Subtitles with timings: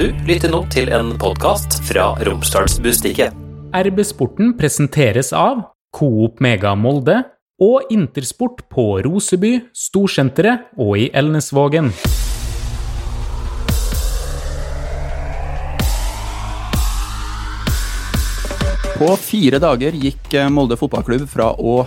[0.00, 3.34] Du lytter nå til en podkast fra Romsdalsbustikket.
[3.76, 5.58] RB Sporten presenteres av
[5.92, 7.18] Coop Mega Molde
[7.60, 11.92] og Intersport på Roseby, Storsenteret og i Elnesvågen.
[18.96, 21.82] På fire dager gikk eh, Molde fotballklubb fra å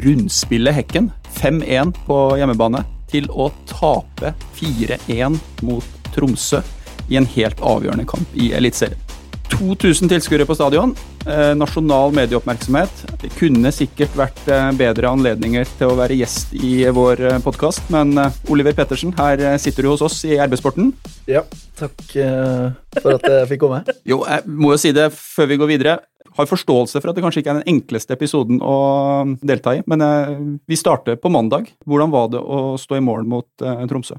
[0.00, 6.64] rundspille Hekken 5-1 på hjemmebane til å tape 4-1 mot Tromsø
[7.10, 9.10] i en helt avgjørende kamp i Eliteserien.
[9.50, 10.92] 2000 tilskuere på stadion,
[11.26, 13.02] eh, nasjonal medieoppmerksomhet.
[13.20, 17.90] Det kunne sikkert vært eh, bedre anledninger til å være gjest i vår eh, podkast,
[17.92, 18.14] men
[18.50, 20.92] Oliver Pettersen, her sitter du hos oss i RB-sporten.
[21.30, 21.42] Ja,
[21.78, 23.82] takk for at jeg fikk komme.
[24.10, 25.98] Jo, jeg må jo si det før vi går videre.
[26.38, 28.74] Har forståelse for at det kanskje ikke er den enkleste episoden å
[29.42, 31.72] delta i, men vi starter på mandag.
[31.84, 34.16] Hvordan var det å stå i mål mot Tromsø?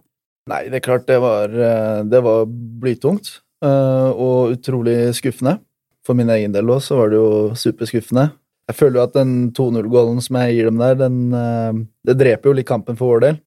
[0.50, 2.48] Nei, det er klart det var, eh, det var
[2.82, 3.30] blytungt
[3.64, 5.60] eh, og utrolig skuffende.
[6.06, 7.30] For min egen del også, så var det jo
[7.62, 8.32] superskuffende.
[8.72, 12.50] Jeg føler jo at den 2-0-gålen som jeg gir dem der, den, eh, det dreper
[12.50, 13.40] jo litt kampen for vår del.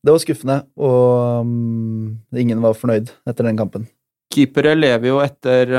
[0.00, 2.04] Det var skuffende, og mm,
[2.40, 3.84] ingen var fornøyd etter den kampen.
[4.32, 5.74] Keepere lever jo etter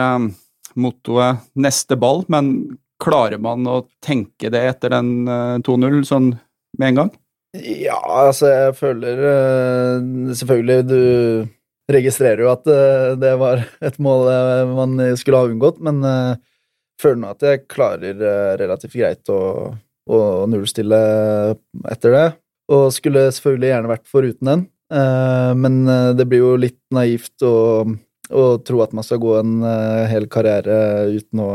[0.77, 6.31] mottoet 'neste ball', men klarer man å tenke det etter den eh, 2-0 sånn
[6.77, 7.11] med en gang?
[7.51, 10.03] Ja, altså, jeg føler eh,
[10.39, 15.81] Selvfølgelig, du registrerer jo at eh, det var et mål eh, man skulle ha unngått,
[15.83, 16.37] men jeg
[17.01, 18.21] føler nå at jeg klarer
[18.61, 19.41] relativt greit å,
[20.07, 20.99] å nullstille
[21.91, 22.27] etter det.
[22.71, 24.63] Og skulle selvfølgelig gjerne vært foruten den,
[25.57, 25.79] men
[26.15, 27.83] det blir jo litt naivt å,
[28.29, 29.65] å tro at man skal gå en
[30.07, 31.49] hel karriere uten å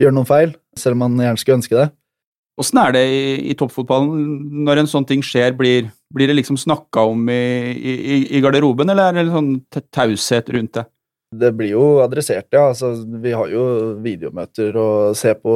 [0.00, 1.86] gjøre noen feil, selv om man gjerne skulle ønske det.
[2.56, 5.52] Åssen er det i, i toppfotballen når en sånn ting skjer?
[5.58, 7.40] Blir, blir det liksom snakka om i,
[7.76, 10.86] i, i garderoben, eller er det sånn ta- taushet rundt det?
[11.36, 12.68] Det blir jo adressert, ja.
[12.70, 13.64] Altså, vi har jo
[14.00, 15.52] videomøter og ser på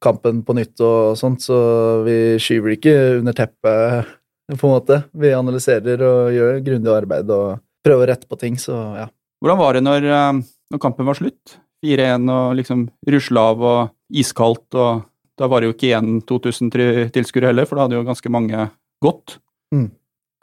[0.00, 1.58] kampen på nytt og sånt, så
[2.06, 4.14] vi skyver ikke under teppet,
[4.48, 5.00] på en måte.
[5.12, 9.08] Vi analyserer og gjør grundig arbeid og prøver å rette på ting, så ja.
[9.44, 10.38] Hvordan var det når, eh,
[10.72, 11.58] når kampen var slutt?
[11.84, 13.92] 4-1 og liksom rusla av og
[14.22, 15.04] iskaldt, og
[15.38, 16.72] da var det jo ikke igjen 2000
[17.14, 18.68] tilskuere heller, for da hadde jo ganske mange
[19.04, 19.38] gått.
[19.74, 19.88] Mm.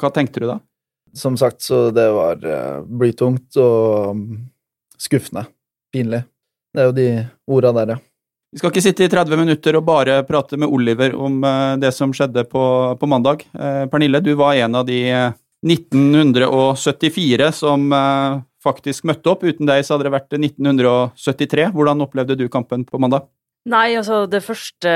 [0.01, 0.59] Hva tenkte du da?
[1.16, 4.41] Som sagt, så det var uh, blytungt og mm,
[5.00, 5.45] skuffende.
[5.95, 6.25] Pinlig.
[6.75, 7.07] Det er jo de
[7.55, 8.01] orda der, ja.
[8.55, 11.89] Vi skal ikke sitte i 30 minutter og bare prate med Oliver om eh, det
[11.91, 12.61] som skjedde på,
[12.95, 13.41] på mandag.
[13.51, 15.34] Eh, Pernille, du var en av de eh,
[15.67, 19.44] 1974 som eh, faktisk møtte opp.
[19.44, 21.67] Uten deg så hadde det vært 1973.
[21.75, 23.28] Hvordan opplevde du kampen på mandag?
[23.65, 24.91] Nei, altså det første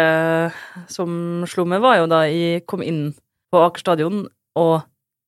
[0.94, 3.16] som slo meg, var jo da jeg kom inn
[3.50, 4.28] på Aker stadion
[4.60, 4.76] og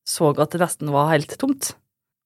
[0.06, 1.72] så at det nesten var helt tomt.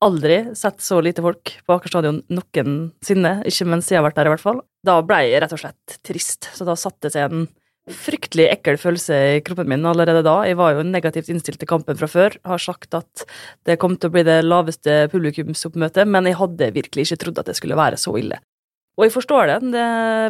[0.05, 4.29] Aldri sett så lite folk på Aker stadion noensinne, ikke mens jeg har vært der
[4.29, 4.61] i hvert fall.
[4.85, 7.47] Da ble jeg rett og slett trist, så da satte seg en
[7.87, 10.41] fryktelig ekkel følelse i kroppen min allerede da.
[10.45, 13.25] Jeg var jo negativt innstilt til kampen fra før, har sagt at
[13.65, 17.49] det kom til å bli det laveste publikumsoppmøtet, men jeg hadde virkelig ikke trodd at
[17.49, 18.43] det skulle være så ille.
[18.97, 19.87] Og jeg forstår det, det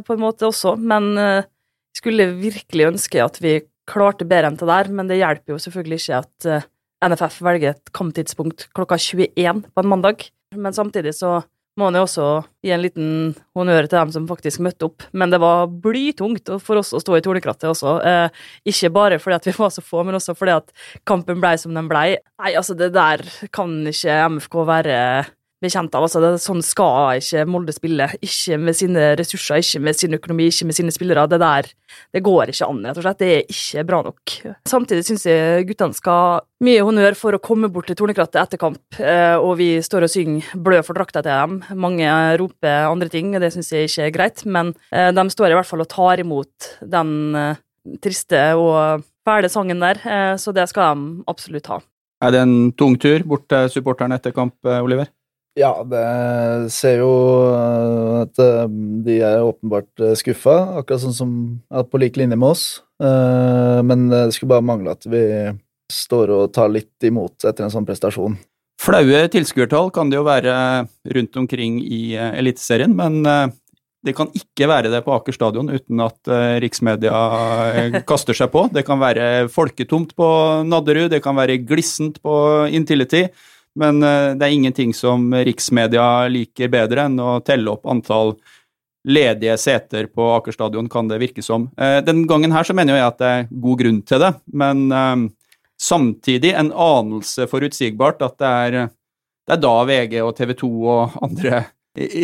[0.07, 4.69] på en måte også, men jeg skulle virkelig ønske at vi klarte bedre enn det
[4.69, 6.71] der, men det hjelper jo selvfølgelig ikke at eh,
[7.07, 10.27] NFF velger et kamptidspunkt klokka 21 på en mandag.
[10.57, 11.39] Men samtidig så
[11.77, 12.27] må man jo også
[12.65, 13.09] gi en liten
[13.57, 15.05] honnør til dem som faktisk møtte opp.
[15.13, 17.99] Men det var blytungt for oss å stå i tornekrattet også.
[18.01, 20.73] Eh, ikke bare fordi at vi var så få, men også fordi at
[21.09, 22.15] kampen blei som den blei.
[22.41, 23.23] Nei, altså, det der
[23.55, 24.99] kan ikke MFK være
[25.63, 26.07] bekjent av.
[26.07, 28.09] Altså, det, sånn skal ikke Molde spille.
[28.25, 31.27] Ikke med sine ressurser, ikke med sin økonomi, ikke med sine spillere.
[31.31, 31.71] Det der
[32.15, 33.21] det går ikke an, rett og slett.
[33.21, 34.35] Det er ikke bra nok.
[34.69, 39.01] Samtidig syns jeg guttene skal mye honnør for å komme bort til tornekrattet etter kamp,
[39.01, 41.63] eh, og vi står og synger 'Blø for drakta' til dem.
[41.77, 42.09] Mange
[42.41, 45.59] roper andre ting, og det syns jeg ikke er greit, men eh, de står i
[45.59, 47.61] hvert fall og tar imot den eh,
[48.03, 49.99] triste og fæle sangen der,
[50.39, 51.81] så det skal de absolutt ha.
[52.23, 55.07] Er det en tung tur bort til supporterne etter kamp, Oliver?
[55.57, 57.13] Ja, det ser jo
[57.49, 58.65] eh, at eh,
[59.07, 61.31] de er åpenbart eh, skuffa, akkurat sånn som
[61.73, 62.67] at på lik linje med oss.
[62.97, 65.21] Men det skulle bare mangle at vi
[65.93, 68.39] står og tar litt imot etter en sånn prestasjon.
[68.81, 70.55] Flaue tilskuertall kan det jo være
[71.13, 76.33] rundt omkring i Eliteserien, men det kan ikke være det på Aker stadion uten at
[76.65, 78.65] riksmedia kaster seg på.
[78.73, 80.31] Det kan være folketomt på
[80.65, 82.39] Nadderud, det kan være glissent på
[82.73, 83.27] Intility,
[83.79, 88.35] men eh, det er ingenting som riksmedia liker bedre enn å telle opp antall
[89.07, 91.69] ledige seter på Aker stadion, kan det virke som.
[91.79, 94.87] Eh, Den gangen her så mener jeg at det er god grunn til det, men
[94.91, 95.17] eh,
[95.79, 98.79] samtidig en anelse forutsigbart at det er
[99.47, 101.61] det er da VG og TV 2 og andre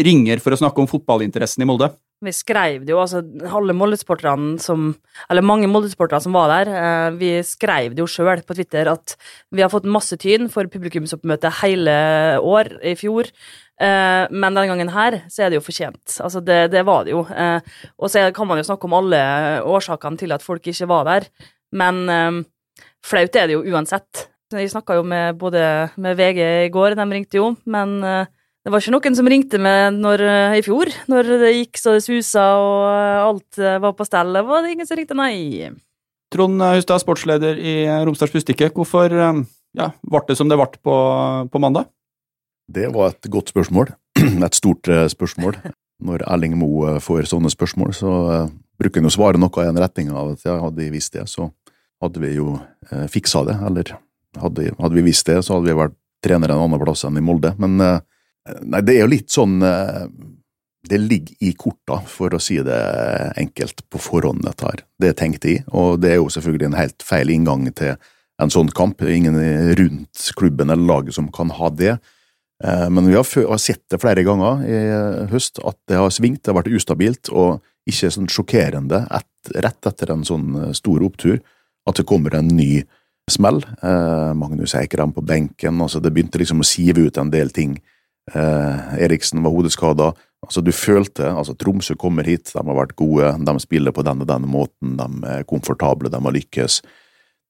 [0.04, 1.93] ringer for å snakke om fotballinteressen i Molde.
[2.22, 4.92] Vi skrev det jo, altså alle Molde-sporterne som
[5.30, 9.16] Eller mange Molde-sportere som var der, eh, vi skrev det jo sjøl på Twitter at
[9.50, 11.96] vi har fått masse tyn for publikumsoppmøte hele
[12.38, 13.30] år i fjor.
[13.82, 16.19] Eh, men denne gangen her så er det jo fortjent.
[16.22, 17.24] Altså, det, det var det jo.
[17.26, 17.58] Eh,
[17.98, 19.22] og så kan man jo snakke om alle
[19.66, 21.26] årsakene til at folk ikke var der,
[21.75, 22.42] men eh,
[23.02, 24.28] flaut er det jo uansett.
[24.52, 25.64] Vi snakka jo med både
[25.96, 28.30] med VG i går, de ringte jo, men eh,
[28.62, 31.97] det var ikke noen som ringte meg når, eh, i fjor, når det gikk så
[31.97, 34.37] det susa og eh, alt eh, var på stell.
[34.38, 35.73] Det var ingen som ringte, nei.
[36.32, 37.75] Trond Hustad, sportsleder i
[38.06, 38.70] Romsdals Bustikke.
[38.73, 40.94] Hvorfor ja, ble det som det ble på,
[41.50, 41.91] på, mandag?
[42.70, 43.91] Det var et godt spørsmål.
[44.47, 45.59] Et stort spørsmål.
[46.03, 48.12] Når Erling Moe får sånne spørsmål, så
[48.81, 51.26] bruker han å svare noe i en retning av at ja, hadde vi visst det,
[51.29, 51.50] så
[52.03, 52.55] hadde vi jo
[53.12, 53.59] fiksa det.
[53.69, 53.93] Eller
[54.41, 57.25] hadde, hadde vi visst det, så hadde vi vært trenere en annen plass enn i
[57.26, 57.53] Molde.
[57.61, 57.76] Men
[58.42, 60.06] Nei, det er jo litt sånn eh,
[60.88, 62.78] Det ligger i korta, for å si det
[63.38, 64.82] enkelt, på forhånd, dette her.
[64.98, 67.94] Det tenkte jeg, og det er jo selvfølgelig en helt feil inngang til
[68.42, 68.98] en sånn kamp.
[68.98, 69.38] Det er ingen
[69.78, 71.94] rundt klubben eller laget som kan ha det.
[72.64, 74.80] Eh, men vi har sett det flere ganger i
[75.30, 79.86] høst, at det har svingt, det har vært ustabilt, og ikke sånn sjokkerende et, rett
[79.86, 81.38] etter en sånn eh, stor opptur,
[81.86, 82.82] at det kommer en ny
[83.30, 83.60] smell.
[84.34, 87.76] Magnus Eikrem på benken, altså det begynte liksom å sive ut en del ting
[88.30, 90.12] Eh, Eriksen var hodeskada.
[90.42, 94.24] Altså, du følte altså Tromsø kommer hit, de har vært gode, de spiller på den
[94.24, 96.80] og den måten, de er komfortable, de har lykkes.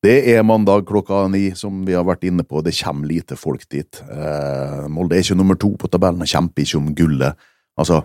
[0.03, 3.65] Det er mandag klokka ni, som vi har vært inne på, det kommer lite folk
[3.71, 4.03] dit.
[4.11, 7.49] Eh, Molde er ikke nummer to på tabellen og kjemper ikke om gullet.
[7.79, 8.03] Altså,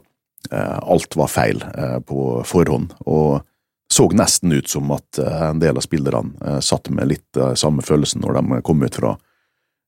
[0.51, 3.41] eh, alt var feil eh, på forhånd, og
[3.91, 7.81] så nesten ut som at eh, en del av spillerne eh, satt med litt samme
[7.81, 9.15] følelsen når de kom ut fra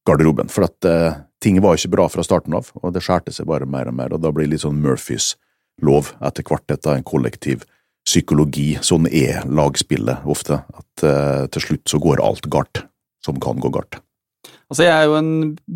[0.09, 0.49] garderoben.
[0.49, 3.91] For at ting var ikke bra fra starten av, og det skjærte seg bare mer
[3.91, 5.33] og mer, og da blir det litt sånn Murphys
[5.86, 6.68] lov etter hvert.
[6.68, 7.63] Dette en kollektiv
[8.07, 8.74] psykologi.
[8.83, 12.83] Sånn er lagspillet ofte, at uh, til slutt så går alt galt
[13.25, 14.01] som kan gå galt.
[14.69, 15.30] Altså, jeg er jo en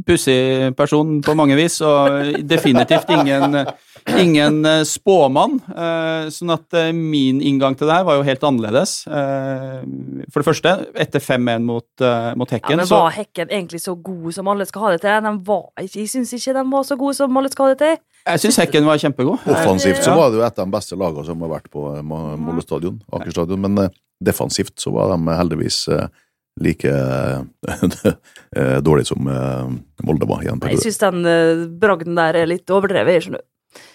[0.05, 3.57] pussig person på mange vis, og definitivt ingen,
[4.21, 5.55] ingen eh, spåmann.
[5.65, 8.93] Eh, sånn at eh, min inngang til det her var jo helt annerledes.
[9.09, 12.05] For det første, etter 5-1 mot,
[12.37, 15.17] mot, Hekken ja, Men Var Hekken egentlig så god som alle skal ha det til?
[15.25, 18.01] Den var jeg syns ikke den var så god som alle skal ha det til.
[18.29, 19.47] Jeg syns Hekken var kjempegod.
[19.57, 22.61] Offensivt så var det jo et av de beste lagene som har vært på Molde
[22.61, 23.87] stadion, Aker stadion, men
[24.23, 25.87] defensivt så var de heldigvis
[26.61, 26.85] like
[28.55, 29.71] eh, dårlig som eh,
[30.05, 30.43] Molde var.
[30.43, 30.61] igjen.
[30.69, 33.23] Jeg syns den uh, bragden der er litt overdrevet.
[33.25, 33.47] skjønner du.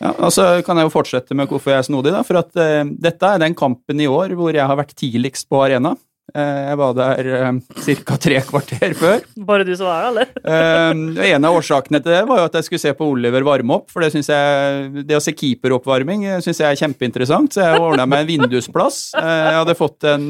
[0.03, 2.13] Ja, altså kan jeg jo fortsette med hvorfor jeg er snodig.
[2.15, 5.49] da, for at uh, Dette er den kampen i år hvor jeg har vært tidligst
[5.51, 5.95] på arena.
[6.37, 7.61] Eh, jeg var der uh,
[8.05, 8.17] ca.
[8.21, 9.23] tre kvarter før.
[9.49, 10.33] Bare du som var der, eller?
[10.45, 13.79] uh, en av årsakene til det var jo at jeg skulle se på Oliver varme
[13.79, 13.89] opp.
[13.93, 18.27] For det, jeg, det å se keeperoppvarming syns jeg er kjempeinteressant, så jeg ordna meg
[18.27, 19.01] en vindusplass.
[19.17, 20.29] Jeg hadde fått en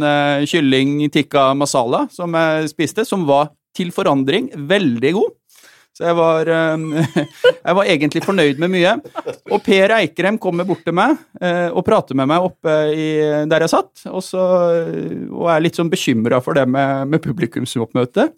[0.49, 5.35] kylling tikka masala som jeg spiste, som var til forandring veldig god.
[5.99, 6.93] Så jeg var, ehm,
[7.67, 8.93] jeg var, egentlig fornøyd med mye.
[9.51, 13.09] Og Per Eikrem kommer bort til meg eh, og prater med meg oppe i,
[13.51, 14.45] der jeg satt, og, så,
[15.35, 18.29] og er litt sånn bekymra for det med, med publikumsoppmøte.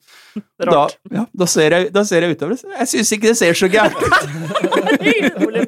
[0.61, 2.59] Da, ja, da, ser jeg, da ser jeg utover.
[2.77, 4.13] Jeg syns ikke det ser så gærent ut.
[5.47, 5.65] Ole.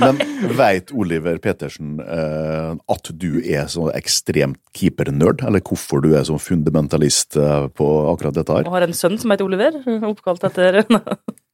[0.00, 0.18] Men
[0.58, 6.42] veit Oliver Petersen eh, at du er så ekstremt keepernerd, eller hvorfor du er sånn
[6.42, 8.68] fundamentalist eh, på akkurat dette her?
[8.68, 9.78] Og har en sønn som heter Oliver,
[10.10, 10.82] oppkalt etter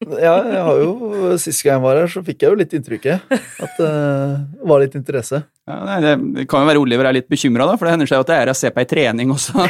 [0.05, 3.31] Ja, jeg har jo Sist gang jeg var her, så fikk jeg jo litt inntrykket.
[3.33, 5.41] At det uh, var litt interesse.
[5.67, 8.29] Ja, det, det kan jo være Oliver er litt bekymra, for det hender seg at
[8.29, 9.65] det er å se på ei trening også.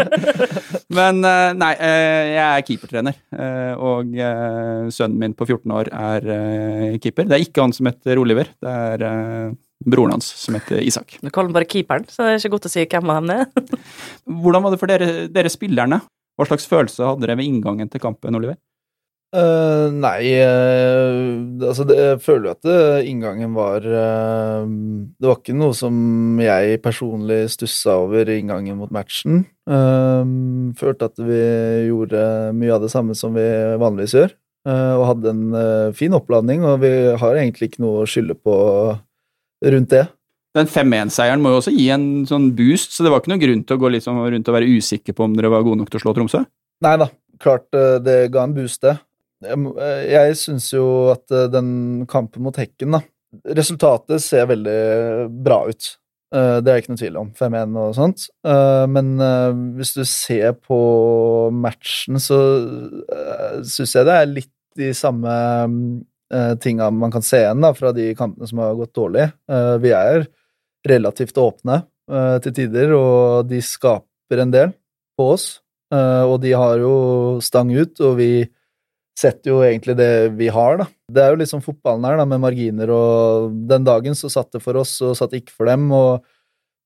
[0.98, 4.16] Men uh, nei, uh, jeg er keepertrener, uh, og
[4.96, 6.32] sønnen min på 14 år er
[7.04, 7.28] keeper.
[7.28, 9.52] Det er ikke han som heter Oliver, det er
[9.84, 11.18] broren hans som heter Isak.
[11.20, 13.30] Du kaller han bare keeperen, så det er ikke godt å si hvem av dem
[13.30, 13.78] det er.
[14.42, 16.00] Hvordan var det for dere, dere spillerne?
[16.40, 18.56] Hva slags følelse hadde dere ved inngangen til kampen, Oliver?
[19.32, 25.38] Uh, nei uh, Altså, det, jeg føler jo at det, inngangen var uh, Det var
[25.38, 25.94] ikke noe som
[26.42, 29.46] jeg personlig stussa over i inngangen mot matchen.
[30.76, 31.42] følte at vi
[31.86, 32.22] gjorde
[32.58, 33.44] mye av det samme som vi
[33.78, 34.32] vanligvis gjør,
[34.66, 38.56] og hadde en fin oppladning, og vi har egentlig ikke noe å skylde på
[39.70, 40.02] rundt det.
[40.58, 43.62] Den 5-1-seieren må jo også gi en sånn boost, så det var ikke noen grunn
[43.68, 46.02] til å gå liksom rundt og være usikker på om dere var gode nok til
[46.02, 46.42] å slå Tromsø?
[46.82, 47.08] Nei da,
[47.40, 47.68] klart
[48.02, 48.98] det ga en boost, det.
[49.42, 49.72] Jeg,
[50.12, 53.02] jeg syns jo at eh, den kampen mot Hekken, da
[53.56, 54.80] Resultatet ser veldig
[55.42, 55.86] bra ut.
[56.32, 57.32] Eh, det er ikke noe tvil om.
[57.36, 58.26] 5-1 og sånt.
[58.48, 60.78] Eh, men eh, hvis du ser på
[61.52, 62.38] matchen, så
[63.68, 65.32] syns jeg det er litt de samme
[66.64, 69.26] tinga man kan se igjen da, fra de kampene som har gått dårlig.
[69.84, 70.22] Vi er
[70.88, 71.82] relativt åpne
[72.40, 74.72] til tider, og de skaper en del
[75.20, 75.44] på oss.
[75.92, 76.94] Og de har jo
[77.44, 78.30] stang ut, og vi
[79.18, 80.86] setter jo egentlig det vi har, da.
[81.12, 84.62] Det er jo liksom fotballen her, da, med marginer, og den dagen så satt det
[84.64, 86.22] for oss, og satt ikke for dem, og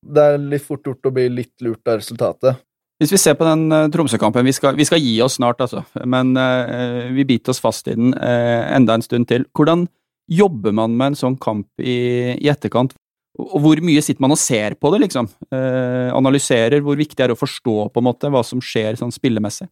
[0.07, 2.63] det er litt fort gjort å bli litt lurt av resultatet.
[2.97, 6.33] Hvis vi ser på den uh, Tromsø-kampen, vi, vi, skal gi oss snart, altså, men
[6.39, 9.45] uh, vi biter oss fast i den uh, enda en stund til.
[9.57, 9.85] Hvordan
[10.33, 11.99] jobber man med en sånn kamp i,
[12.41, 12.97] i etterkant?
[13.37, 15.27] Og hvor mye sitter man og ser på det, liksom?
[15.53, 19.69] analyserer hvor viktig det er å forstå på en måte hva som skjer sånn spillemessig?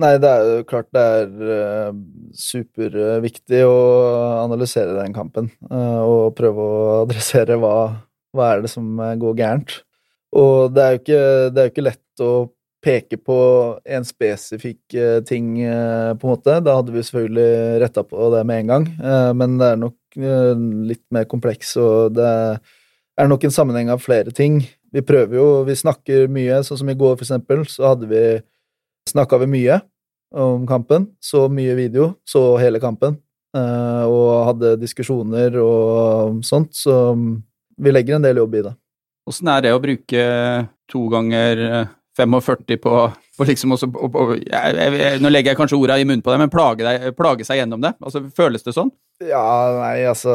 [0.00, 1.90] Nei, det er jo klart det er uh,
[2.32, 3.76] superviktig å
[4.40, 5.50] analysere den kampen.
[5.68, 7.74] Uh, og prøve å adressere hva,
[8.32, 9.76] hva er det som eh, går gærent.
[10.32, 11.22] Og det er jo ikke,
[11.52, 12.32] det er ikke lett å
[12.82, 13.36] peke på
[13.84, 14.96] en spesifikk
[15.28, 16.56] ting, på en måte.
[16.64, 18.86] Da hadde vi selvfølgelig retta på det med en gang,
[19.38, 20.16] men det er nok
[20.88, 24.64] litt mer kompleks, og det er nok en sammenheng av flere ting.
[24.90, 28.24] Vi prøver jo, vi snakker mye, sånn som i går, for eksempel, så hadde vi
[29.10, 29.80] snakka vi mye
[30.32, 31.10] om kampen.
[31.20, 33.18] Så mye video, så hele kampen.
[33.56, 37.12] Eh, og hadde diskusjoner og sånt, så
[37.76, 38.72] vi legger en del jobb i det.
[39.28, 40.22] Åssen er det å bruke
[40.90, 41.60] to ganger
[42.16, 42.94] 45 eh, på,
[43.38, 46.32] på liksom også, på, på, jeg, jeg, Nå legger jeg kanskje orda i munnen på
[46.32, 47.92] deg, men plage, deg, plage, seg gjennom det?
[48.00, 48.90] Altså, Føles det sånn?
[49.22, 49.44] Ja,
[49.78, 50.32] nei, altså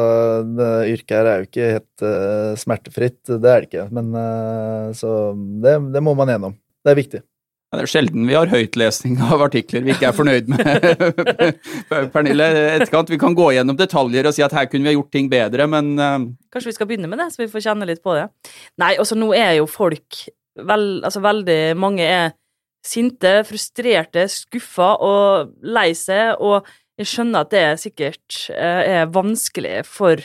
[0.56, 3.88] det Yrket her er jo ikke helt uh, smertefritt, det er det ikke.
[3.98, 6.56] Men uh, så det, det må man gjennom.
[6.86, 7.22] Det er viktig.
[7.68, 10.86] Det er sjelden vi har høytlesning av artikler vi ikke er fornøyd med.
[12.14, 12.46] Pernille,
[12.78, 15.28] etterkant, vi kan gå gjennom detaljer og si at her kunne vi ha gjort ting
[15.28, 16.14] bedre, men uh...
[16.48, 18.24] Kanskje vi skal begynne med det, så vi får kjenne litt på det.
[18.80, 20.22] Nei, altså nå er jo folk
[20.56, 22.32] vel, altså veldig mange er
[22.88, 26.64] sinte, frustrerte, skuffa og lei seg, og
[26.98, 30.24] jeg skjønner at det sikkert uh, er vanskelig for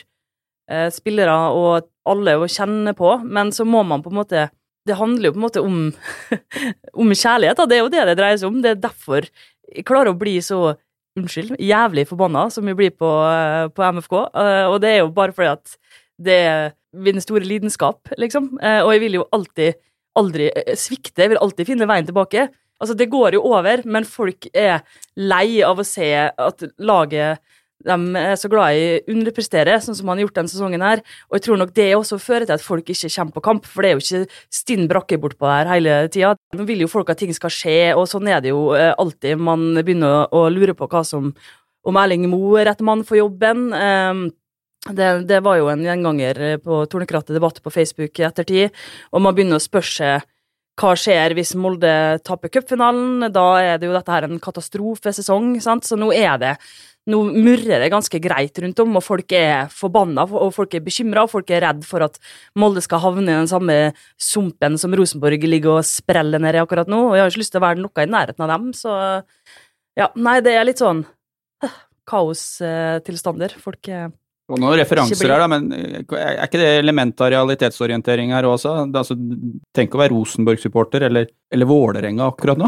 [0.72, 4.50] uh, spillere og alle å kjenne på, men så må man på en måte
[4.88, 5.78] det handler jo på en måte om,
[7.06, 7.60] om kjærlighet.
[7.60, 7.68] Da.
[7.70, 8.62] Det er jo det det dreier seg om.
[8.64, 9.28] Det er derfor
[9.74, 10.76] jeg klarer å bli så
[11.18, 14.16] unnskyld, jævlig forbanna som vi blir på, eh, på MFK.
[14.34, 15.78] Eh, og det er jo bare fordi at
[16.24, 18.58] det er min store lidenskap, liksom.
[18.62, 19.80] Eh, og jeg vil jo alltid
[20.18, 21.24] aldri svikte.
[21.24, 22.50] Jeg vil alltid finne veien tilbake.
[22.82, 24.84] Altså, det går jo over, men folk er
[25.16, 27.40] lei av å se at laget
[27.88, 31.02] de er så glad i å underprestere, sånn som han har gjort denne sesongen her.
[31.30, 33.84] Og jeg tror nok det også fører til at folk ikke kommer på kamp, for
[33.84, 36.34] det er jo ikke stinn brakke bortpå der hele tida.
[36.56, 39.42] Nå vil jo folk at ting skal skje, og sånn er det jo eh, alltid.
[39.44, 41.34] Man begynner å, lure på hva som
[41.84, 43.66] Om Erling Moe er rett mann for jobben.
[43.76, 44.28] Um,
[44.88, 48.72] det, det, var jo en gjenganger på Tornekrattet debatt på Facebook i ettertid,
[49.12, 50.30] og man begynner å spørre seg
[50.80, 51.92] hva skjer hvis Molde
[52.26, 53.28] taper cupfinalen?
[53.34, 55.86] Da er det jo dette her en katastrofesesong, sant?
[55.86, 56.56] så nå er det
[57.12, 61.26] nå murrer det ganske greit rundt om, og folk er forbanna, og folk er bekymra,
[61.26, 62.20] og folk er redd for at
[62.60, 63.78] Molde skal havne i den samme
[64.22, 67.56] sumpen som Rosenborg ligger og spreller ned i akkurat nå, og jeg har ikke lyst
[67.56, 68.98] til å være noe i nærheten av dem, så
[70.00, 71.80] ja, nei, det er litt sånn uh,
[72.10, 73.58] kaostilstander.
[73.62, 74.12] Folk er
[74.52, 78.74] og noen referanser her, da, men er ikke det element av realitetsorientering her også?
[78.92, 79.16] Altså,
[79.74, 82.68] tenk å være Rosenborg-supporter eller, eller Vålerenga akkurat nå.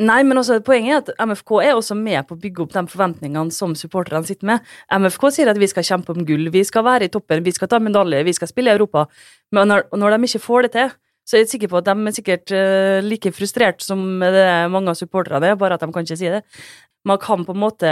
[0.00, 2.82] Nei, men også, poenget er at MFK er også med på å bygge opp de
[2.88, 4.70] forventningene som supporterne sitter med.
[4.96, 7.68] MFK sier at vi skal kjempe om gull, vi skal være i toppen, vi skal
[7.68, 9.04] ta medalje, vi skal spille i Europa.
[9.52, 10.94] Men når, når de ikke får det til,
[11.28, 14.90] så er jeg sikker på at de er sikkert uh, like frustrert som det mange
[14.90, 16.40] av supporterne er, bare at de kan ikke si det.
[17.04, 17.90] Man kan på en måte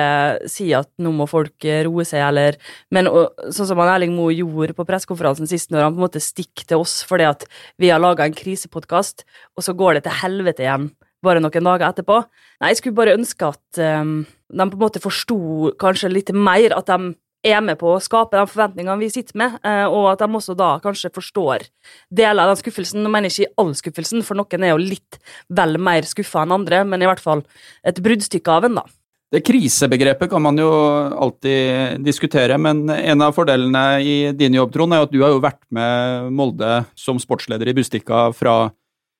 [0.53, 2.59] si at nå må folk eh, roe seg, eller
[2.93, 6.69] Men sånn som Erling Moe gjorde på pressekonferansen sist, når han på en måte stikker
[6.69, 7.47] til oss fordi at
[7.81, 9.25] vi har laga en krisepodkast,
[9.57, 10.91] og så går det til helvete igjen
[11.25, 12.18] bare noen dager etterpå.
[12.60, 15.38] Nei, jeg skulle bare ønske at um, de på en måte forsto
[15.80, 17.14] kanskje litt mer at de
[17.46, 20.56] er med på å skape de forventningene vi sitter med, uh, og at de også
[20.58, 21.68] da kanskje forstår
[22.10, 23.02] deler av den skuffelsen.
[23.04, 25.20] Nå mener jeg ikke all skuffelsen, for noen er jo litt
[25.54, 27.44] vel mer skuffa enn andre, men i hvert fall
[27.87, 28.88] et bruddstykke av en, da.
[29.28, 34.96] Det krisebegrepet kan man jo alltid diskutere, men en av fordelene i din jobb, Trond,
[34.96, 38.70] er at du har jo vært med Molde som sportsleder i Bustika fra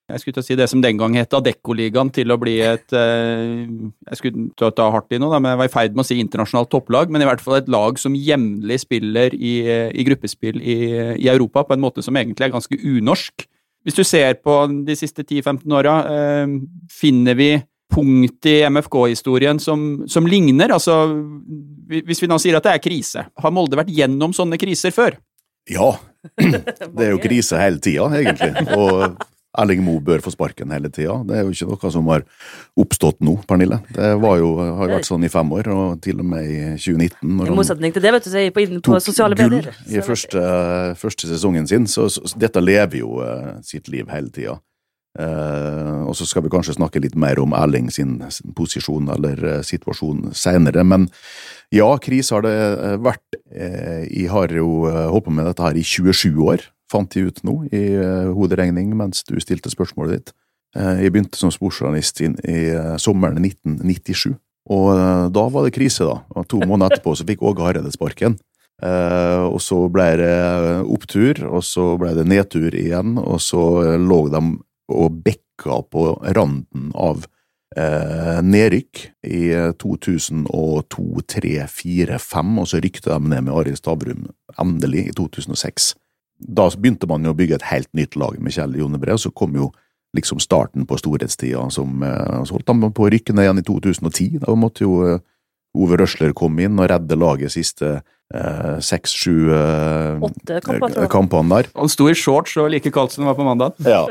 [0.09, 2.95] jeg skulle til å si det som den gang het Adecco-ligaen, til å bli et
[2.97, 3.67] eh,
[4.09, 6.09] Jeg skulle til å ta hardt i noe, men jeg var i ferd med å
[6.09, 10.63] si internasjonalt topplag, men i hvert fall et lag som jevnlig spiller i, i gruppespill
[10.63, 10.79] i,
[11.19, 13.45] i, Europa på en måte som egentlig er ganske unorsk.
[13.85, 14.57] Hvis du ser på
[14.89, 16.57] de siste 10-15 åra, eh,
[16.93, 17.53] finner vi
[17.93, 20.73] punkt i MFK-historien som, som ligner?
[20.73, 21.03] Altså,
[21.89, 25.21] hvis vi nå sier at det er krise, har Molde vært gjennom sånne kriser før?
[25.69, 25.99] Ja,
[26.41, 28.65] Det er jo krise hele tida, egentlig.
[28.73, 29.21] Og
[29.57, 31.17] Erling Moe bør få sparken hele tida.
[31.27, 32.25] Det er jo ikke noe som har
[32.79, 33.81] oppstått nå, Pernille.
[33.97, 37.47] Det var jo, har vært sånn i fem år, og til og med i 2019.
[37.49, 39.73] I motsetning til det, vet du, så er jeg på, på sosiale medier.
[39.89, 40.45] I første,
[41.01, 44.59] første, sesongen sin, så, så, dette lever jo uh, sitt liv hele tida.
[45.19, 49.41] Uh, og så skal vi kanskje snakke litt mer om Erling sin, sin posisjon eller
[49.43, 51.09] uh, situasjon seinere, men
[51.75, 53.25] ja, krise har det vært.
[53.49, 57.61] jeg har jo holdt på med dette her i 27 år fant de ut nå
[57.75, 60.35] i uh, hoderegning mens du stilte spørsmålet ditt.
[60.77, 64.35] Uh, jeg begynte som sportsjournalist i, i uh, sommeren 1997,
[64.69, 64.89] og
[65.33, 66.19] da var det krise, da.
[66.37, 68.35] Og to måneder etterpå så fikk Åge Hareide sparken.
[69.49, 70.35] og så ble det
[70.93, 73.63] opptur, og så ble det nedtur igjen, og så
[73.97, 74.43] lå de
[74.93, 76.03] og bekka på
[76.37, 77.25] randen av
[78.45, 79.41] nedrykk i
[79.81, 80.53] 2002,
[80.93, 84.29] 2003, 2004, 2005, og så rykte de ned med Arild Stavrum
[84.61, 85.95] endelig i 2006
[86.39, 89.33] da begynte man jo å bygge et helt nytt lag med Kjell Jonebre, og så
[89.35, 89.73] kom jo
[90.17, 91.71] liksom starten på storhetstida.
[91.71, 94.39] Som, eh, så holdt han på å rykke ned igjen i 2010.
[94.45, 95.19] Da måtte jo eh,
[95.79, 98.01] Ove Røsler komme inn og redde laget siste
[98.35, 101.71] eh, seks-sju eh, kampene der.
[101.77, 103.77] Han sto i shorts og like kaldt som det var på mandag.
[103.89, 104.07] Ja.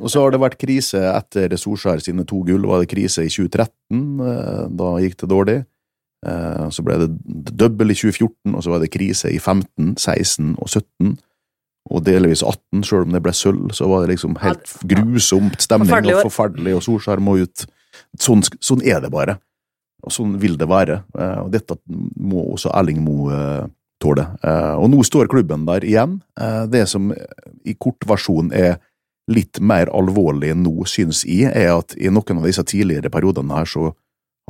[0.00, 2.66] Og så har det vært krise etter Solskjær sine to gull.
[2.66, 4.74] Var det krise i 2013?
[4.76, 5.58] Da gikk det dårlig.
[6.74, 7.08] Så ble det
[7.56, 11.14] dobbel i 2014, og så var det krise i 15, 16 og 17
[11.88, 16.10] og delvis 18, sjøl om det ble sølv, så var det liksom helt grusomt stemning
[16.12, 17.64] og forferdelig, og Solskjær må ut.
[18.20, 19.38] Sånn, sånn, er det bare.
[20.04, 21.00] Og sånn vil det være.
[21.16, 23.64] Eh, og dette må også Erling Moe eh,
[24.00, 24.26] tåle.
[24.44, 26.20] Eh, og nå står klubben der igjen.
[26.72, 28.78] Det som i kort versjon er
[29.30, 33.68] litt mer alvorlig nå, syns jeg, er at i noen av disse tidligere periodene her
[33.68, 33.90] så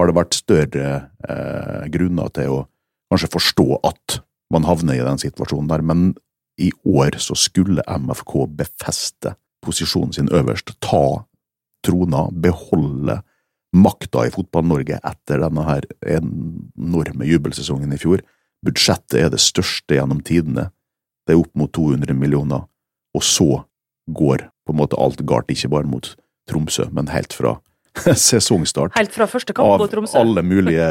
[0.01, 0.89] har det vært større
[1.29, 2.61] eh, grunner til å
[3.13, 4.21] kanskje forstå at
[4.55, 6.13] man havner i den situasjonen der, men
[6.61, 11.25] i år så skulle MFK befeste posisjonen sin øverst, ta
[11.87, 13.21] trona, beholde
[13.77, 15.87] makta i Fotball-Norge etter denne her
[16.19, 18.25] enorme jubelsesongen i fjor.
[18.67, 20.69] Budsjettet er det største gjennom tidene,
[21.27, 22.67] det er opp mot 200 millioner,
[23.15, 23.63] og så
[24.11, 26.13] går på en måte alt galt, ikke bare mot
[26.51, 27.57] Tromsø, men helt fra
[28.29, 28.97] sesongstart.
[28.99, 30.19] Helt fra første kamp mot Tromsø.
[30.19, 30.89] Av alle mulige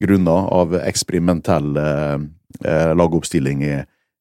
[0.00, 3.74] grunner, av eksperimentell eh, lagoppstilling i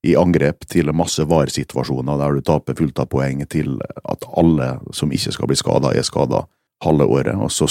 [0.08, 5.12] i angrep til masse VAR-situasjoner der du taper fullt av poeng, til at alle som
[5.12, 6.46] ikke skal bli skada, er skada
[6.84, 7.68] halve året, og så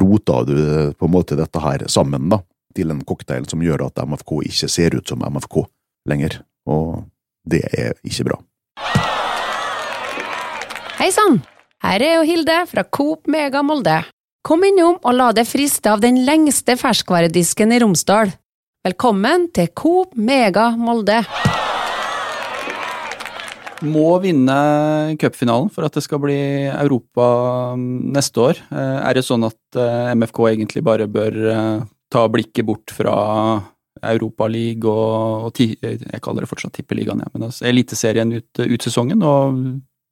[0.00, 0.58] roter du
[0.96, 2.40] på en måte dette her sammen da,
[2.76, 5.60] til en cocktail som gjør at MFK ikke ser ut som MFK
[6.08, 7.04] lenger, og
[7.46, 8.40] det er ikke bra.
[10.96, 11.42] Hei sann!
[11.84, 14.00] Her er jo Hilde fra Coop Mega Molde.
[14.46, 18.32] Kom innom og la deg friste av den lengste ferskvaredisken i Romsdal.
[18.86, 21.16] Velkommen til Coop Mega Molde
[23.82, 24.54] må vinne
[25.18, 26.36] cupfinalen for at det skal bli
[26.70, 27.26] Europa
[27.74, 28.60] mm, neste år.
[28.70, 31.80] Eh, er det sånn at eh, MFK egentlig bare bør eh,
[32.14, 33.16] ta blikket bort fra
[34.06, 39.26] Europaligaen og, og jeg kaller det fortsatt Tippeligaen, ja, men altså Eliteserien ut, ut sesongen,
[39.26, 39.58] og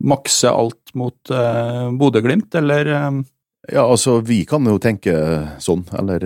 [0.05, 2.91] makse alt mot uh, Bodø-Glimt, eller?
[2.91, 3.23] Uh...
[3.73, 5.15] Ja, altså, vi kan jo tenke
[5.63, 6.25] sånn, eller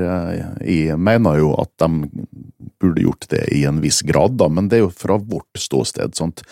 [0.64, 2.08] jeg mener jo at de
[2.82, 6.16] burde gjort det i en viss grad, da, men det er jo fra vårt ståsted,
[6.18, 6.42] sånt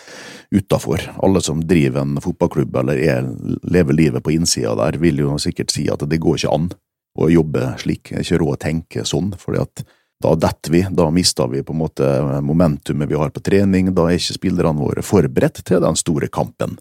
[0.51, 1.03] utafor.
[1.23, 3.27] Alle som driver en fotballklubb eller er,
[3.67, 6.71] lever livet på innsida der, vil jo sikkert si at det går ikke an
[7.17, 9.87] å jobbe slik, det er ikke råd å tenke sånn, fordi at
[10.23, 12.05] da detter vi, da mister vi på en måte
[12.41, 16.79] momentumet vi har på trening, da er ikke spillerne våre forberedt til den store kampen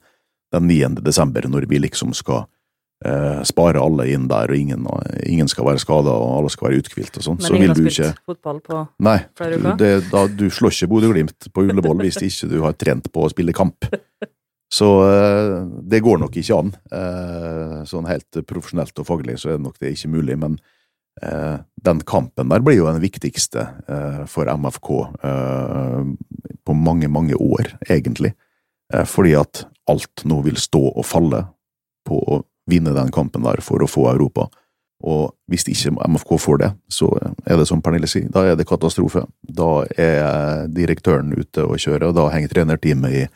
[0.55, 1.03] den 9.
[1.05, 2.47] desember, når vi liksom skal
[3.04, 4.87] eh, spare alle inn der, og ingen,
[5.26, 8.12] ingen skal være skada og alle skal være uthvilt og sånn, så vil du ikke
[8.24, 9.76] fotball på Nei, flere uker?
[9.82, 13.32] Det, da, du slår ikke Bodø-Glimt på Ullevål hvis ikke du har trent på å
[13.32, 13.88] spille kamp.
[14.72, 16.72] Så eh, det går nok ikke an.
[16.90, 20.56] Eh, sånn helt profesjonelt og faglig så er det nok det ikke mulig, men
[21.22, 24.90] eh, den kampen der blir jo den viktigste eh, for MFK
[25.22, 26.02] eh,
[26.66, 28.35] på mange, mange år, egentlig.
[28.87, 31.40] fordi at alt nå vil stå og falle
[32.06, 34.48] på å vinne den kampen der for å få Europa.
[35.05, 37.09] Og hvis ikke MFK får det, så
[37.44, 39.26] er det som Pernille sier, da er det katastrofe.
[39.42, 43.26] Da er direktøren ute og kjører, og da henger trenerteamet i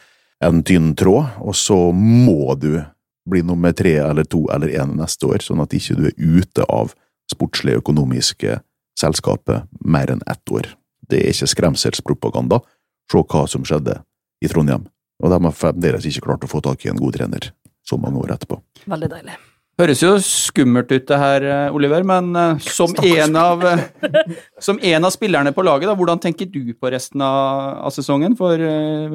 [0.47, 2.81] en tynn tråd, og så må du
[3.29, 6.65] bli nummer tre eller to eller én neste år, sånn at ikke du er ute
[6.73, 6.95] av
[7.31, 8.57] sportslig økonomiske
[8.99, 10.73] selskapet mer enn ett år.
[11.11, 12.63] Det er ikke skremselspropaganda.
[13.11, 14.01] Se hva som skjedde
[14.41, 14.89] i Trondheim,
[15.21, 17.51] og de har fremdeles ikke klart å få tak i en god trener
[17.91, 18.63] så mange år etterpå.
[18.91, 19.41] Veldig deilig.
[19.81, 24.77] Høres jo skummelt ut det her, eh, Oliver, men eh, som en, av, eh, som
[24.77, 28.35] en av spillerne på laget, da, hvordan tenker du på resten av, av sesongen?
[28.37, 28.61] For,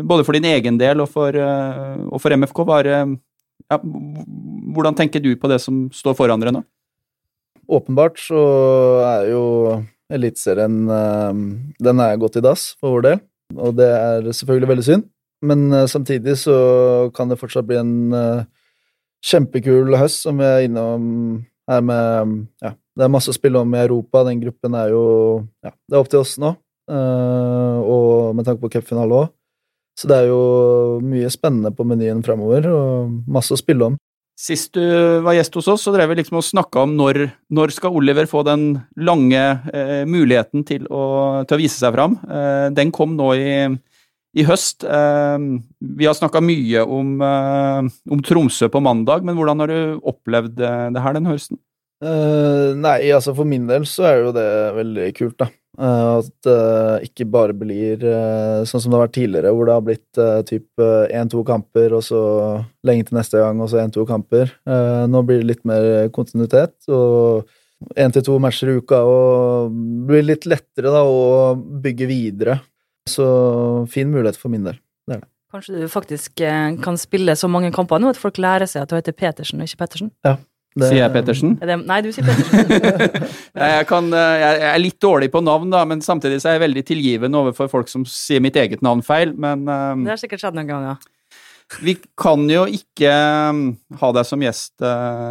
[0.01, 2.63] både for din egen del og for, og for MFK.
[2.65, 3.03] Bare,
[3.69, 6.63] ja, hvordan tenker du på det som står foran dere nå?
[7.65, 8.41] Åpenbart så
[9.05, 9.45] er jo
[10.13, 10.83] Eliteserien
[11.81, 13.21] Den er gått i dass for vår del,
[13.57, 15.07] og det er selvfølgelig veldig synd.
[15.45, 16.57] Men samtidig så
[17.13, 17.95] kan det fortsatt bli en
[19.25, 21.05] kjempekul høst som vi er innom
[21.69, 24.23] her med Ja, det er masse å spille om i Europa.
[24.27, 25.05] Den gruppen er jo
[25.65, 26.55] Ja, det er opp til oss nå,
[26.91, 29.33] eh, og med tanke på cupfinale òg.
[29.95, 33.95] Så det er jo mye spennende på menyen framover, og masse å spille om.
[34.35, 34.83] Sist du
[35.23, 37.21] var gjest hos oss, så drev vi liksom og snakka om når,
[37.55, 38.65] når skal Oliver få den
[38.99, 42.17] lange eh, muligheten til å, til å vise seg fram.
[42.27, 43.53] Eh, den kom nå i,
[44.35, 44.83] i høst.
[44.83, 45.37] Eh,
[45.79, 50.59] vi har snakka mye om, eh, om Tromsø på mandag, men hvordan har du opplevd
[50.59, 51.59] eh, det her den høsten?
[52.03, 55.47] Uh, nei, altså for min del så er jo det veldig kult, da.
[55.79, 58.03] Uh, at det ikke bare blir
[58.67, 62.03] sånn som det har vært tidligere, hvor det har blitt uh, typ én-to kamper, og
[62.05, 62.21] så
[62.85, 64.51] lenge til neste gang, og så én-to kamper.
[65.07, 67.47] Nå blir det litt mer kontinuitet, og
[67.95, 72.59] én til to matcher i uka, og det blir litt lettere da å bygge videre.
[73.09, 73.25] Så
[73.91, 74.79] fin mulighet for min del.
[75.55, 78.91] Kanskje du faktisk eh, kan spille så mange kamper nå at folk lærer seg at
[78.91, 80.09] du heter Petersen og ikke Pettersen?
[80.25, 81.53] Det- Sier jeg Pettersen?
[81.63, 83.29] Er det, nei, du sier Pettersen.
[83.55, 86.63] Jeg, kan, eh, jeg er litt dårlig på navn, da, men samtidig så er jeg
[86.65, 89.31] veldig tilgivende overfor folk som sier mitt eget navn feil.
[89.39, 90.03] Men um...
[90.03, 90.97] Det har sikkert skjedd noen ganger.
[91.87, 93.13] vi kan jo ikke
[94.01, 94.73] ha deg som gjest,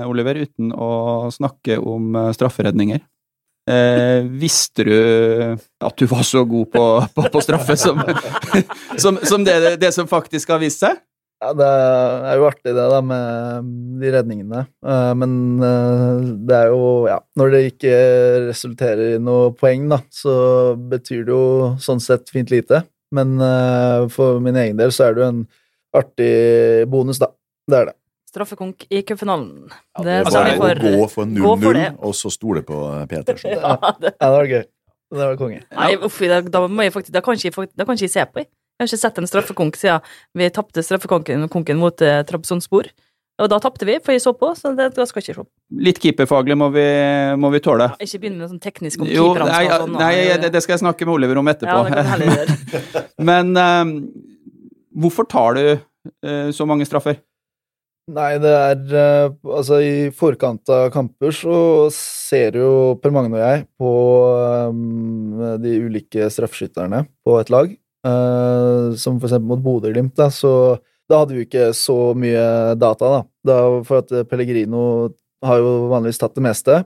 [0.08, 0.88] Oliver, uten å
[1.36, 3.04] snakke om strafferedninger.
[3.64, 4.94] Eh, visste du
[5.80, 6.84] at du var så god på,
[7.16, 8.02] på, på straffe som,
[9.00, 10.98] som, som det, det som faktisk har vist seg?
[11.44, 14.62] Ja, det er jo artig det, da, med de redningene.
[14.84, 15.32] Eh, Men
[15.64, 17.96] eh, det er jo Ja, når det ikke
[18.50, 20.36] resulterer i noe poeng, da, så
[20.76, 22.84] betyr det jo sånn sett fint lite.
[23.14, 25.44] Men eh, for min egen del så er det jo en
[25.94, 26.32] artig
[26.90, 27.28] bonus, da.
[27.70, 27.96] Det er det.
[28.34, 29.68] Straffekonk i cupfinalen.
[29.70, 33.30] Ja, det det er bare for å gå for 0-0, og så stole på Peter.
[33.30, 33.54] Petersen.
[33.62, 34.16] Ja, det.
[34.18, 34.64] Ja, det var gøy.
[35.14, 35.62] Det var konge.
[35.78, 38.14] Nei, uff, da, da, må jeg faktisk, da, kan ikke, jeg da kan ikke jeg
[38.16, 38.42] se på.
[38.42, 38.50] Jeg.
[38.50, 42.90] jeg har ikke sett en straffekonk siden vi tapte straffekonken mot eh, Trabzonspor.
[43.42, 45.42] Og da tapte vi, for jeg så på, så det, da skal jeg ikke se
[45.42, 45.46] på.
[45.82, 46.84] Litt keeperfaglig må vi,
[47.42, 47.88] må vi tåle.
[47.98, 49.96] Ikke begynne med noe sånn teknisk om Jo, keeperne nei, sånn.
[49.98, 51.80] nei, det, det skal jeg snakke med Oliver om Ja, etterpå.
[51.88, 53.02] det kan heller gjøre.
[53.30, 53.94] Men um,
[55.02, 57.18] hvorfor tar du uh, så mange straffer?
[58.12, 61.58] Nei, det er eh, Altså, i forkant av kamper så
[61.94, 63.92] ser jo Per Magne og jeg på
[64.68, 67.72] um, de ulike straffeskytterne på et lag.
[68.04, 70.76] Uh, som for eksempel mot Bodø-Glimt, da, så
[71.08, 73.20] da hadde vi ikke så mye data, da.
[73.48, 73.56] da
[73.88, 74.82] for at Pellegrino
[75.44, 76.82] har jo vanligvis tatt det meste.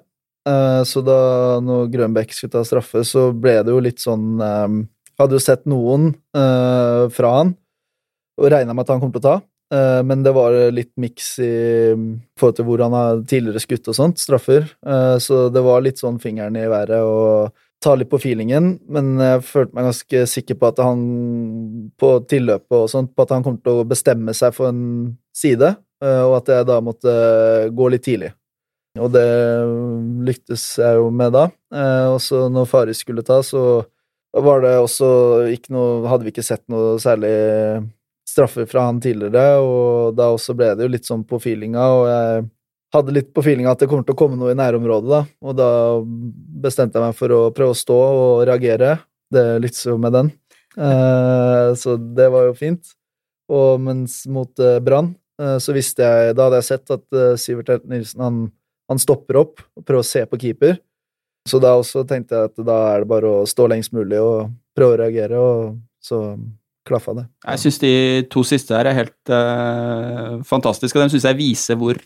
[0.46, 1.18] Uh, så da
[1.64, 4.86] når Grønbekk skulle ta straffe, så ble det jo litt sånn um,
[5.18, 7.48] Hadde jo sett noen uh, fra han,
[8.38, 9.32] og regna med at han kom til å ta.
[9.74, 11.94] Eh, Men det var litt miks i
[12.38, 14.68] forhold til hvor han har tidligere skutt og sånt, straffer.
[14.86, 19.18] Eh, Så det var litt sånn fingeren i været og ta litt på feelingen, men
[19.22, 23.44] jeg følte meg ganske sikker på at han på tilløpet og sånt, på at han
[23.46, 27.12] kom til å bestemme seg for en side, eh, og at jeg da måtte
[27.70, 28.32] gå litt tidlig.
[28.98, 29.28] Og det
[30.26, 31.44] lyktes jeg jo med da.
[32.10, 33.84] Og så når Faris skulle ta, så
[34.34, 37.30] var det også ikke noe Hadde vi ikke sett noe særlig
[38.28, 42.04] straffer fra han tidligere, og da også ble det jo litt sånn på feelinga, og
[42.10, 42.42] jeg
[42.94, 45.56] hadde litt på feelinga at det kommer til å komme noe i nærområdet, da, og
[45.58, 45.70] da
[46.64, 48.98] bestemte jeg meg for å prøve å stå og reagere.
[49.32, 50.30] Det lyktes jo med den,
[50.76, 52.94] eh, så det var jo fint.
[53.48, 57.36] Og mens mot eh, Brann, eh, så visste jeg Da hadde jeg sett at eh,
[57.40, 58.42] Sivert Helt Nilsen, han,
[58.92, 60.76] han stopper opp og prøver å se på keeper.
[61.48, 64.50] Så da også tenkte jeg at da er det bare å stå lengst mulig og
[64.76, 66.20] prøve å reagere, og så
[66.88, 67.26] klaffa det.
[67.44, 67.92] Jeg syns de
[68.32, 72.00] to siste her er helt uh, fantastiske, og den syns jeg viser hvor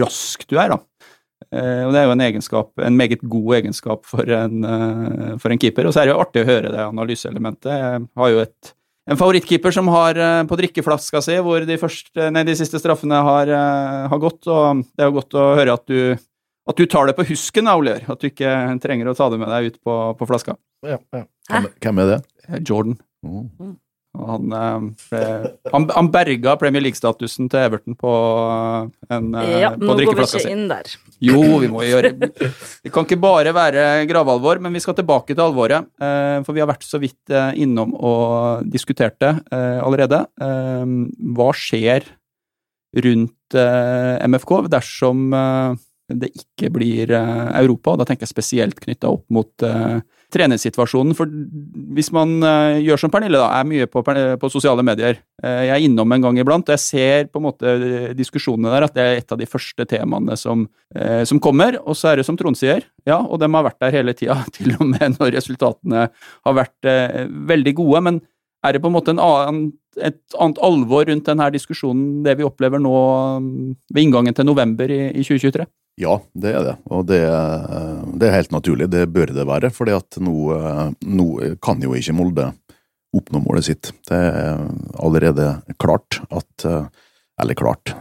[0.00, 1.08] rask du er, da.
[1.50, 5.52] Uh, og det er jo en egenskap, en meget god egenskap for en, uh, for
[5.52, 5.88] en keeper.
[5.88, 7.70] Og så er det jo artig å høre det analyseelementet.
[7.72, 8.74] Jeg har jo et,
[9.10, 13.50] en favorittkeeper som har på drikkeflaska si hvor de, første, nei, de siste straffene har,
[14.12, 16.14] har gått, og det er jo godt å høre at du,
[16.70, 18.06] at du tar det på husken, da, Oliver.
[18.14, 18.52] At du ikke
[18.84, 20.54] trenger å ta det med deg ut på, på flaska.
[20.86, 21.26] Ja, ja.
[21.50, 22.20] Hvem, hvem er det?
[22.68, 22.94] Jordan.
[23.26, 23.74] Oh.
[24.12, 29.70] Han, eh, ble- han, han berga Premier League-statusen til Everton på eh, en eh, Ja,
[29.72, 30.90] på nå går vi ikke inn der.
[31.24, 35.40] Jo, vi må gjøre Det kan ikke bare være gravalvor, men vi skal tilbake til
[35.46, 35.88] alvoret.
[35.96, 40.24] For vi har vært så vidt innom og diskutert det allerede.
[40.42, 42.04] Hva skjer
[43.06, 45.30] rundt MFK dersom
[46.12, 47.94] det ikke blir Europa.
[47.96, 49.54] Da tenker jeg spesielt knytta opp mot
[50.32, 51.14] trenersituasjonen.
[51.16, 51.30] For
[51.96, 55.72] hvis man uh, gjør som Pernille, da, er mye på, på sosiale medier uh, Jeg
[55.76, 57.74] er innom en gang iblant, og jeg ser på en måte
[58.18, 60.66] diskusjonene der at det er et av de første temaene som,
[60.96, 61.78] uh, som kommer.
[61.82, 64.40] Og så er det som Trond sier, ja, og de har vært der hele tida,
[64.56, 66.92] til og med når resultatene har vært
[67.52, 68.02] veldig gode.
[68.08, 68.24] Men
[68.62, 72.46] er det på en måte en annen, et annet alvor rundt denne diskusjonen, det vi
[72.46, 72.96] opplever nå
[73.92, 75.66] ved inngangen til november i, i 2023?
[76.02, 77.20] Ja, det er det, og det,
[78.18, 78.88] det, er helt naturlig.
[78.90, 79.88] Det bør det være, For
[80.22, 80.34] nå,
[81.06, 81.26] nå,
[81.62, 82.48] kan jo ikke Molde
[83.14, 83.92] oppnå målet sitt.
[84.08, 84.62] Det er
[84.98, 86.66] allerede klart at
[87.42, 87.94] Eller klart,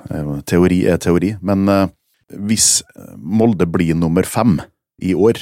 [0.45, 1.69] teori er teori, men
[2.29, 2.83] hvis
[3.17, 4.59] Molde blir nummer fem
[5.01, 5.39] i år,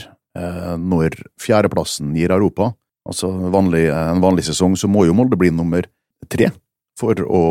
[0.80, 2.72] når fjerdeplassen gir Europa,
[3.10, 5.88] altså vanlig, en vanlig sesong, så må jo Molde bli nummer
[6.32, 6.52] tre
[7.00, 7.41] for å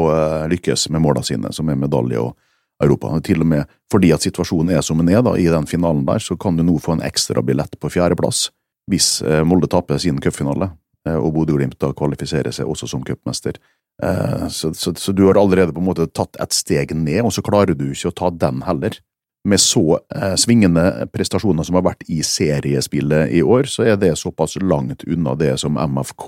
[0.51, 2.37] lykkes med målene sine, som er medalje og
[2.83, 3.11] Europa.
[3.25, 6.23] Til og med fordi at situasjonen er som den er da, i den finalen der,
[6.23, 8.49] så kan du nå få en ekstra billett på fjerdeplass
[8.89, 10.71] hvis eh, Molde taper sin cupfinale,
[11.09, 13.59] eh, og Bodø-Glimt da kvalifiserer seg også som cupmester.
[14.03, 17.35] Eh, så, så, så, du har allerede på en måte tatt et steg ned, og
[17.35, 18.97] så klarer du ikke å ta den heller.
[19.49, 20.01] Med så
[20.37, 25.37] svingende prestasjoner som har vært i seriespillet i år, så er det såpass langt unna
[25.39, 26.27] det som MFK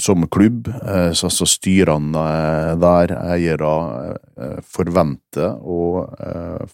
[0.00, 3.72] som klubb, eh, så, så styrene eh, der, eiere,
[4.36, 6.12] eh, forventer og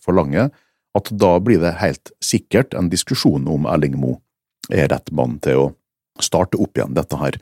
[0.02, 0.50] forlanger,
[0.92, 4.18] at da blir det helt sikkert en diskusjon om Erling Moe
[4.72, 5.68] er rett mann til å
[6.20, 7.38] starte opp igjen dette her,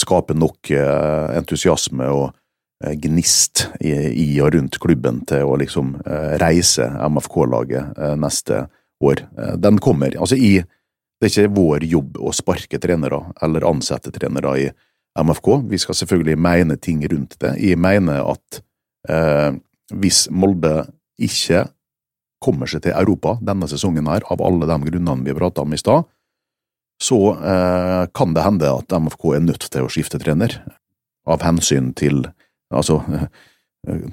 [0.00, 2.30] skape nok entusiasme og
[3.04, 3.92] gnist i,
[4.40, 5.92] og rundt klubben til å liksom
[6.40, 8.62] reise MFK-laget neste
[9.04, 9.26] år.
[9.60, 10.16] Den kommer.
[10.16, 10.62] Altså i
[11.20, 14.70] Det er ikke vår jobb å sparke trenere eller ansette trenere i
[15.18, 15.48] MFK.
[15.70, 17.56] Vi skal selvfølgelig mene ting rundt det.
[17.62, 18.62] Jeg mener at
[19.10, 19.52] eh,
[19.94, 20.86] hvis Molde
[21.20, 21.66] ikke
[22.40, 25.80] kommer seg til Europa denne sesongen her, av alle de grunnene vi prata om i
[25.80, 26.06] stad,
[27.00, 30.60] så eh, kan det hende at MFK er nødt til å skifte trener,
[31.28, 32.24] av hensyn til
[32.72, 33.28] altså eh,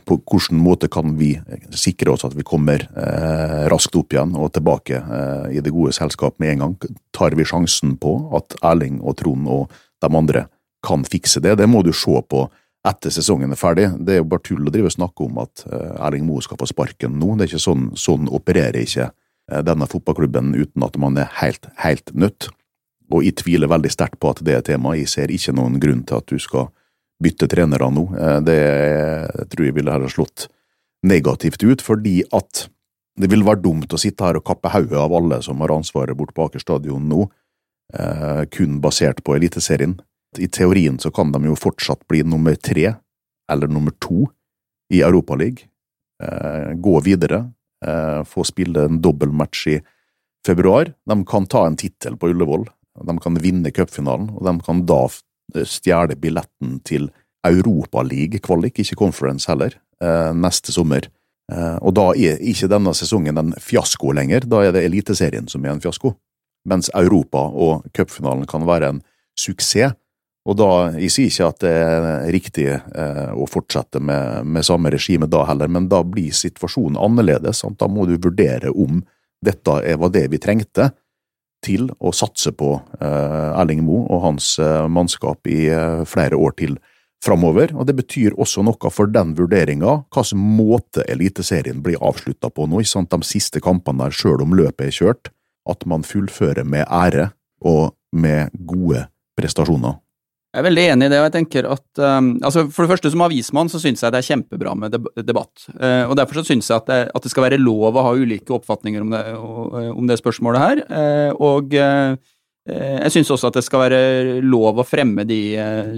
[0.07, 1.33] på hvilken måte kan vi
[1.75, 5.95] sikre oss at vi kommer eh, raskt opp igjen og tilbake eh, i det gode
[5.95, 6.77] selskap med en gang?
[7.15, 10.45] Tar vi sjansen på at Erling og Trond og de andre
[10.87, 11.57] kan fikse det.
[11.59, 12.47] Det må du se på
[12.87, 13.87] etter sesongen er ferdig.
[14.05, 16.59] Det er jo bare tull å drive og snakke om at eh, Erling Moe skal
[16.59, 17.35] få sparken nå.
[17.35, 21.69] Det er ikke sånn, sånn opererer ikke eh, denne fotballklubben uten at man er helt,
[21.83, 22.49] helt nødt.
[23.11, 24.95] Og jeg tviler veldig sterkt på at det er tema.
[24.97, 26.69] Jeg ser ikke noen grunn til at du skal
[27.23, 28.07] bytte trenere nå.
[28.15, 28.61] Eh, det
[29.51, 30.49] tror jeg ville heller slått
[31.07, 32.67] negativt ut, fordi at
[33.17, 36.17] det vil være dumt å sitte her og kappe hodet av alle som har ansvaret
[36.17, 37.23] bort på Aker stadion nå,
[38.53, 39.95] kun basert på Eliteserien.
[40.39, 42.93] I teorien så kan de jo fortsatt bli nummer tre
[43.51, 44.27] eller nummer to
[44.93, 45.69] i Europaligaen.
[46.23, 47.51] Eh, gå videre,
[47.85, 49.81] eh, få spille en dobbeltmatch i
[50.45, 50.93] februar.
[51.05, 52.65] De kan ta en tittel på Ullevål,
[53.05, 55.03] de kan vinne cupfinalen, og de kan da
[55.63, 57.11] stjele billetten til
[57.45, 61.07] Europaliga-kvalik, ikke conference heller, eh, neste sommer.
[61.51, 65.63] Eh, og da er ikke denne sesongen en fiasko lenger, da er det Eliteserien som
[65.65, 66.15] er en fiasko.
[66.67, 69.03] Mens Europa og cupfinalen kan være en
[69.37, 69.95] suksess,
[70.47, 74.91] og da, Jeg sier ikke at det er riktig eh, å fortsette med, med, samme
[74.93, 77.63] regime da heller, men da blir situasjonen annerledes.
[77.63, 77.79] Sant?
[77.81, 79.01] Da må du vurdere om
[79.43, 80.91] dette var det vi trengte
[81.65, 86.55] til å satse på eh, Erling Moe og hans eh, mannskap i eh, flere år
[86.59, 86.77] til
[87.23, 87.73] framover.
[87.75, 92.83] Og det betyr også noe for den vurderinga, hvilken måte Eliteserien blir avslutta på nå.
[92.87, 93.11] Sant?
[93.11, 95.33] De siste kampene der, sjøl om løpet er kjørt,
[95.67, 97.31] at man fullfører med ære
[97.65, 99.07] og med gode
[99.37, 99.97] prestasjoner.
[100.57, 103.11] Jeg er veldig enig i det, og jeg tenker at um, altså For det første,
[103.13, 105.67] som avismann så syns jeg det er kjempebra med debatt.
[105.69, 108.13] Uh, og Derfor så syns jeg at det, at det, skal være lov å ha
[108.17, 109.19] ulike oppfatninger om det,
[109.93, 110.81] om det spørsmålet her.
[110.89, 112.17] Uh, og uh,
[112.73, 113.99] jeg syns også at det skal være
[114.41, 115.39] lov å fremme de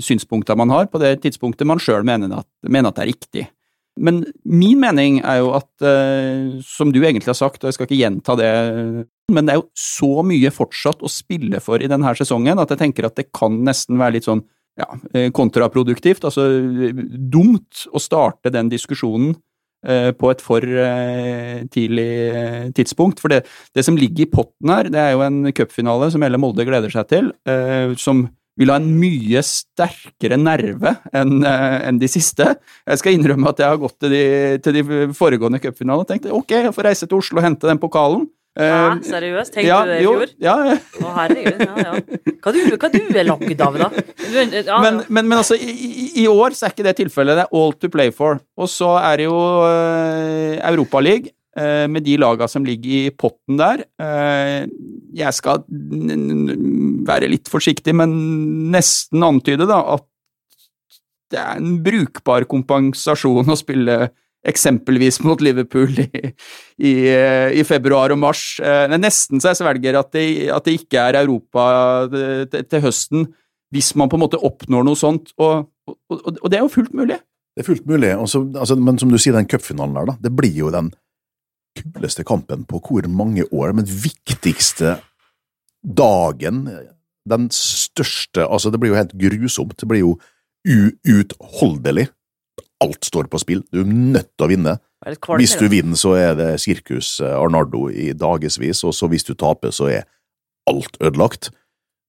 [0.04, 3.46] synspunktene man har, på det tidspunktet man sjøl mener, mener, at det er riktig.
[3.98, 5.72] Men min mening er jo at,
[6.68, 8.52] som du egentlig har sagt, og jeg skal ikke gjenta det
[9.34, 12.82] men det er jo så mye fortsatt å spille for i denne sesongen at jeg
[12.84, 14.44] tenker at det kan nesten være litt sånn
[14.80, 16.26] ja, eh, kontraproduktivt.
[16.28, 16.48] Altså
[16.94, 19.34] dumt å starte den diskusjonen
[19.86, 22.10] eh, på et for eh, tidlig
[22.78, 23.22] tidspunkt.
[23.24, 23.44] For det,
[23.76, 26.94] det, som ligger i potten her, det er jo en cupfinale som hele Molde gleder
[26.94, 27.34] seg til,
[28.00, 28.28] som
[28.60, 32.58] vil ha en mye sterkere nerve enn en de siste.
[32.84, 34.24] Jeg skal innrømme at jeg har gått til de,
[34.66, 37.80] til de foregående cupfinalene og tenkt ok, jeg får reise til Oslo og hente den
[37.80, 38.28] pokalen.
[38.58, 39.54] Hæ, Eh, seriøst?
[39.54, 40.32] Tenkte ja, du det i jo, fjor?
[40.44, 40.78] Ja, ja.
[41.00, 41.62] Å, herregud.
[41.64, 41.92] Ja, ja.
[42.44, 43.90] Hva du, hva du er lagd av, da?
[44.34, 47.38] Ja, Men, men, men altså, i, i- år så er ikke det tilfellet.
[47.40, 48.40] Det er all to play for.
[48.60, 53.60] Og så er det jo uh, Europaliga eh, med de laga som ligger i potten
[53.62, 53.86] der.
[54.02, 54.66] Eh,
[55.20, 55.64] jeg skal
[57.08, 58.14] være litt forsiktig, men
[58.74, 60.06] nesten antyde da at
[61.30, 64.10] det er en brukbar kompensasjon å spille
[64.48, 66.10] eksempelvis mot Liverpool i,
[66.80, 68.44] i, eh, i februar og mars.
[68.64, 70.26] Men Det er nesten så jeg svelger at det,
[70.56, 71.66] at det ikke er Europa
[72.08, 73.28] eh, til, til høsten,
[73.76, 76.96] hvis man på en måte oppnår noe sånt, og, og, og, det er jo fullt
[76.98, 77.20] mulig.
[77.54, 80.32] Det er fullt mulig, så- altså, men som du sier, den cupfinalen der, da, det
[80.38, 80.90] blir jo den
[81.78, 84.96] kuleste kampen på hvor mange år, men viktigste
[85.86, 86.64] dagen,
[87.30, 89.76] den største Altså, det blir jo helt grusomt.
[89.78, 90.16] Det blir jo
[90.66, 92.08] uutholdelig.
[92.84, 93.64] Alt står på spill.
[93.72, 94.78] Du er nødt til å vinne.
[95.20, 99.28] kvalm Hvis du vinner, så er det sirkus eh, Arnardo i dagevis, og så hvis
[99.28, 100.08] du taper, så er
[100.70, 101.52] alt ødelagt.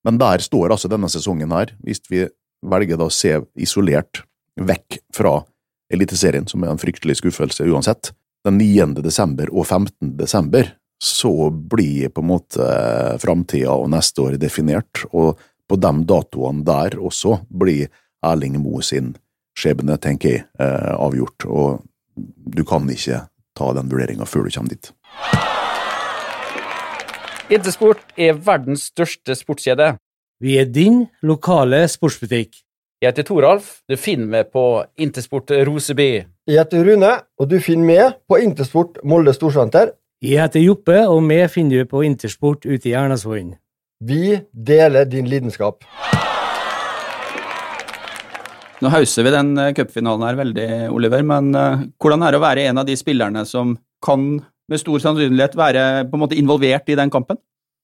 [0.06, 2.24] Men der står altså denne sesongen her, hvis vi
[2.66, 4.22] velger da å se isolert
[4.61, 5.40] vekk fra
[5.90, 8.12] Eliteserien, som er en fryktelig skuffelse uansett,
[8.46, 9.02] den 9.
[9.04, 10.14] desember og 15.
[10.16, 10.70] desember,
[11.02, 12.66] så blir på en måte
[13.20, 17.88] framtida og neste år definert, og på de datoene der også blir
[18.26, 19.14] Erling Moe sin
[19.58, 21.82] skjebne, tenker jeg, eh, avgjort, og
[22.16, 24.92] du kan ikke ta den vurderinga før du kommer dit.
[27.50, 29.96] Intersport er verdens største sportskjede.
[30.40, 32.62] Vi er din lokale sportsbutikk.
[33.00, 33.80] Jeg heter Toralf.
[33.88, 36.24] Du finner meg på Intersport Roseby.
[36.46, 39.94] Jeg heter Rune, og du finner meg på Intersport Molde Storsenter.
[40.22, 43.54] Jeg heter Joppe, og meg finner du på Intersport ute i Ernasvollen.
[44.04, 45.84] Vi deler din lidenskap.
[48.80, 52.44] Nå hauser vi den eh, cupfinalen her veldig, Oliver, men eh, hvordan er det å
[52.46, 54.22] være en av de spillerne som kan
[54.70, 57.36] med stor sannsynlighet være på en måte involvert i den kampen?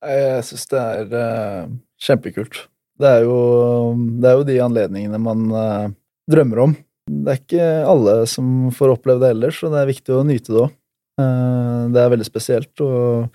[0.06, 2.62] Jeg syns det er eh, kjempekult.
[2.96, 5.42] Det er, jo, det er jo de anledningene man
[6.32, 6.72] drømmer om.
[7.04, 10.54] Det er ikke alle som får oppleve det ellers, og det er viktig å nyte
[10.54, 10.70] det òg.
[11.92, 12.72] det er veldig spesielt.
[12.80, 13.28] og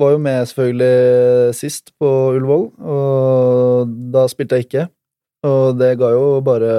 [0.00, 4.86] var jo med selvfølgelig sist på Ullevål, og da spilte jeg ikke.
[5.48, 6.72] Og det ga jo bare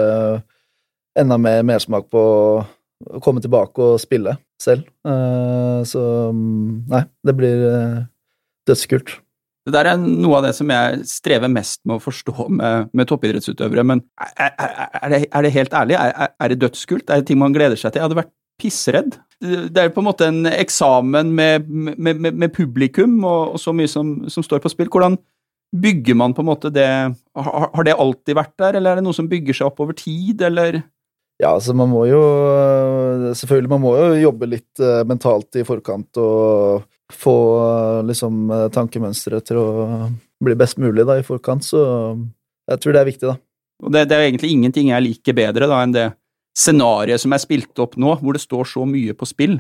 [1.20, 4.88] enda mer mersmak på å komme tilbake og spille selv.
[5.08, 7.98] Eh, så mm, nei, det blir eh,
[8.70, 9.18] dødskult.
[9.64, 13.08] Det der er noe av det som jeg strever mest med å forstå med, med
[13.08, 16.00] toppidrettsutøvere, men er, er, det, er det helt ærlig?
[16.00, 17.06] Er- er det dødskult?
[17.08, 18.02] Er det ting man gleder seg til?
[18.02, 19.16] Jeg hadde vært pissredd.
[19.44, 23.74] Det er på en måte en eksamen med, med, med, med publikum og, og så
[23.76, 24.92] mye som, som står på spill.
[24.92, 25.18] Hvordan
[25.74, 26.88] bygger man på en måte det
[27.34, 30.42] Har, det alltid vært der, eller er det noe som bygger seg opp over tid,
[30.46, 30.82] eller
[31.42, 32.22] Ja, altså man må jo
[33.34, 38.70] Selvfølgelig, man må jo jobbe litt eh, mentalt i forkant og få eh, liksom eh,
[38.74, 39.70] tankemønsteret til å
[40.44, 41.82] bli best mulig da i forkant, så
[42.70, 43.36] jeg tror det er viktig, da.
[43.84, 46.08] Og det, det er egentlig ingenting jeg liker bedre da enn det
[46.58, 49.58] scenarioet som er spilt opp nå, hvor det står så mye på spill.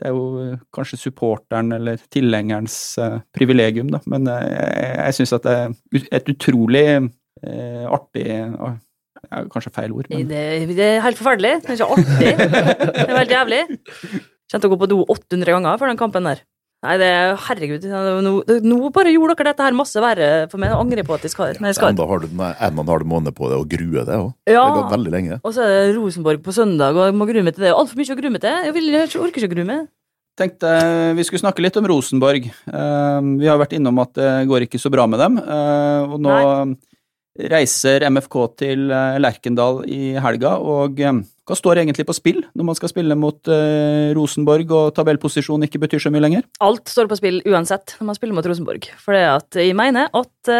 [0.00, 5.18] Det er jo eh, kanskje supporteren eller tilhengerens eh, privilegium, da, men eh, jeg, jeg
[5.20, 8.74] syns at det er et utrolig eh, artig ja,
[9.48, 10.40] Kanskje feil ord, men Det,
[10.76, 11.54] det er helt forferdelig.
[11.64, 12.32] Det er ikke artig.
[12.98, 13.60] Det er helt jævlig.
[14.52, 16.42] Kjente å gå på do 800 ganger før den kampen der.
[16.84, 17.86] Nei, det er Herregud.
[17.88, 18.34] Nå,
[18.68, 20.74] nå bare gjorde dere dette her masse verre for meg.
[20.74, 21.94] Jeg angrer på at jeg skal, men jeg skal.
[21.94, 24.30] Enda har du en og en halv måned på det og grue det òg.
[24.44, 24.60] Ja.
[24.60, 25.40] Det har gått veldig lenge.
[25.40, 27.72] Og så er det Rosenborg på søndag, og jeg må grue meg til det.
[27.72, 28.58] Altfor mye å grue meg til.
[28.68, 29.86] Jeg, vil, jeg orker ikke å grue meg.
[30.36, 30.70] tenkte
[31.16, 32.50] vi skulle snakke litt om Rosenborg.
[32.52, 36.20] Eh, vi har vært innom at det går ikke så bra med dem, eh, og
[36.20, 36.36] nå
[37.34, 42.68] reiser MFK til eh, Lerkendal i helga, og eh, hva står egentlig på spill når
[42.70, 46.44] man skal spille mot eh, Rosenborg og tabellposisjon ikke betyr så mye lenger?
[46.64, 48.86] Alt står på spill uansett når man spiller mot Rosenborg.
[49.02, 50.54] For det at jeg mener at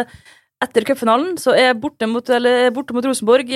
[0.64, 3.54] etter cupfinalen så er borte mot, eller, borte mot Rosenborg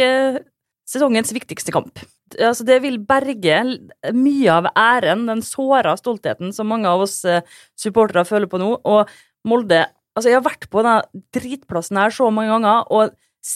[0.88, 2.00] sesongens viktigste kamp.
[2.38, 3.58] Altså, det vil berge
[4.16, 7.20] mye av æren, den såra stoltheten som mange av oss
[7.76, 8.74] supportere føler på nå.
[8.88, 9.84] Og Molde
[10.18, 13.14] Altså, jeg har vært på den dritplassen her så mange ganger, og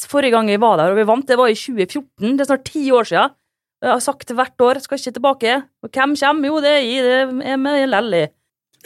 [0.08, 2.36] forrige gang jeg var der og vi vant, det var i 2014.
[2.38, 3.34] Det er snart ti år siden.
[3.82, 5.56] Jeg har sagt hvert år skal ikke tilbake.
[5.82, 6.46] Og hvem kommer?
[6.52, 7.02] Jo, det er jeg.
[7.02, 8.22] Det er med Lelly.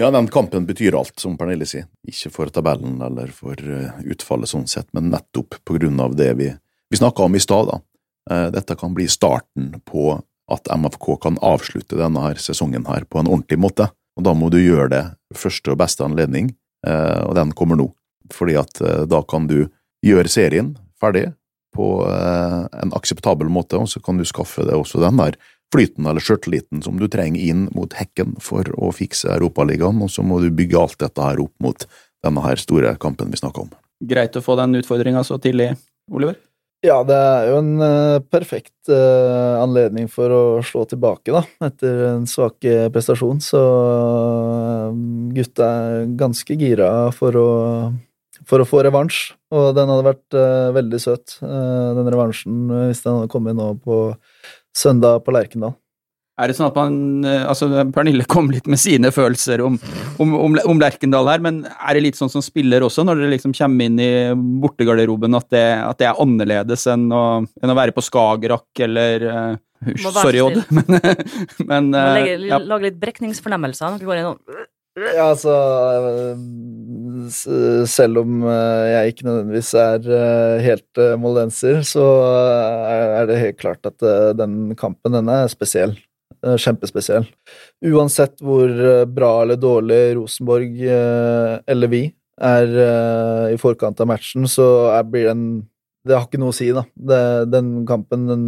[0.01, 1.87] Ja, den kampen betyr alt, som Pernille sier.
[2.09, 6.31] Ikke for tabellen eller for eh, utfallet sånn sett, men nettopp på grunn av det
[6.37, 6.51] vi,
[6.93, 7.71] vi snakka om i stad.
[7.71, 7.79] da.
[8.33, 10.19] Eh, Dette kan bli starten på
[10.53, 13.89] at MFK kan avslutte denne her sesongen her på en ordentlig måte.
[14.17, 15.05] Og da må du gjøre det
[15.37, 16.55] første og beste anledning,
[16.85, 17.91] og den kommer nå.
[18.35, 19.67] Fordi at eh, da kan du
[20.05, 21.29] gjøre serien ferdig
[21.77, 25.39] på eh, en akseptabel måte, og så kan du skaffe deg også den der
[25.75, 30.25] flyten eller sjøltilliten som du trenger inn mot hekken for å fikse Europaligaen, og så
[30.25, 31.87] må du bygge alt dette her opp mot
[32.25, 33.73] denne her store kampen vi snakker om.
[34.07, 35.73] Greit å få den utfordringa så tidlig,
[36.13, 36.39] Oliver?
[36.85, 42.03] Ja, det er jo en eh, perfekt eh, anledning for å slå tilbake, da, etter
[42.11, 43.41] en svak eh, prestasjon.
[43.43, 43.63] Så
[45.37, 47.49] gutta er ganske gira for å,
[48.45, 50.39] for å få revansj, og den hadde vært
[50.77, 54.01] veldig søt, den revansjen, hvis den hadde kommet nå på
[54.77, 55.79] søndag på Lerkendal.
[56.37, 59.79] Er det sånn at man eh, Altså, Pernille kom litt med sine følelser om,
[60.21, 63.35] om, om, om Lerkendal her, men er det litt sånn som spiller også, når dere
[63.37, 64.11] liksom kommer inn i
[64.63, 67.25] bortegarderoben, at det, at det er annerledes enn å,
[67.63, 69.55] enn å være på Skagerrak eller uh,
[70.01, 71.01] Sorry, Odd, men,
[71.69, 72.59] men legge, ja.
[72.61, 73.93] lage litt brekningsfornemmelser.
[73.93, 74.41] Når du går innom.
[74.97, 75.53] Ja, altså
[77.93, 80.09] Selv om jeg ikke nødvendigvis er
[80.65, 82.07] helt moldenser, så
[82.89, 84.01] er det helt klart at
[84.41, 85.93] den kampen, den er spesiell.
[86.43, 87.27] Kjempespesiell.
[87.87, 92.03] Uansett hvor eh, bra eller dårlig Rosenborg eh, eller vi
[92.37, 94.67] er eh, i forkant av matchen, så
[95.09, 95.47] blir den
[96.07, 96.85] Det har ikke noe å si, da.
[96.95, 97.21] Det,
[97.51, 98.43] den kampen, den,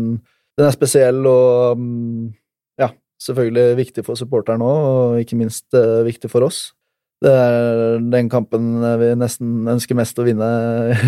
[0.54, 2.28] den er spesiell og mm,
[2.78, 2.92] ja,
[3.24, 5.74] selvfølgelig viktig for supporteren òg, og ikke minst
[6.06, 6.68] viktig for oss.
[7.18, 10.46] Det er den kampen vi nesten ønsker mest å vinne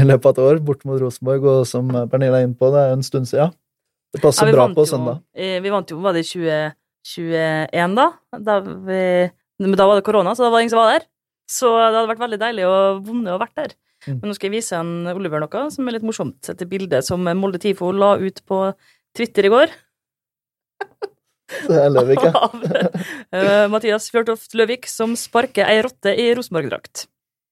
[0.01, 2.83] i løpet av et år, bort mot Rosenborg, og som Pernille er inne på, det
[2.83, 3.55] er en stund siden.
[4.13, 5.21] Det passer Ja, bra på jo- søndag.
[5.35, 8.07] eh, Vi vant jo, var det i 2021 da?
[8.39, 9.31] Da, vi,
[9.61, 11.07] men da var det korona, så da var det ingen som var der.
[11.51, 12.75] Så det hadde vært veldig deilig å
[13.07, 13.73] vonde og vært der.
[14.07, 14.21] Mm.
[14.23, 16.49] Men nå skal jeg vise en Oliver noe som er litt morsomt.
[16.49, 18.61] Et bilde som Molde Tifo la ut på
[19.15, 19.69] Twitter i går.
[21.51, 22.31] Så jeg lever ikke.
[22.39, 27.09] Av uh, Mathias Fjørtoft Løvik som sparker ei rotte i Rosenborg-drakt.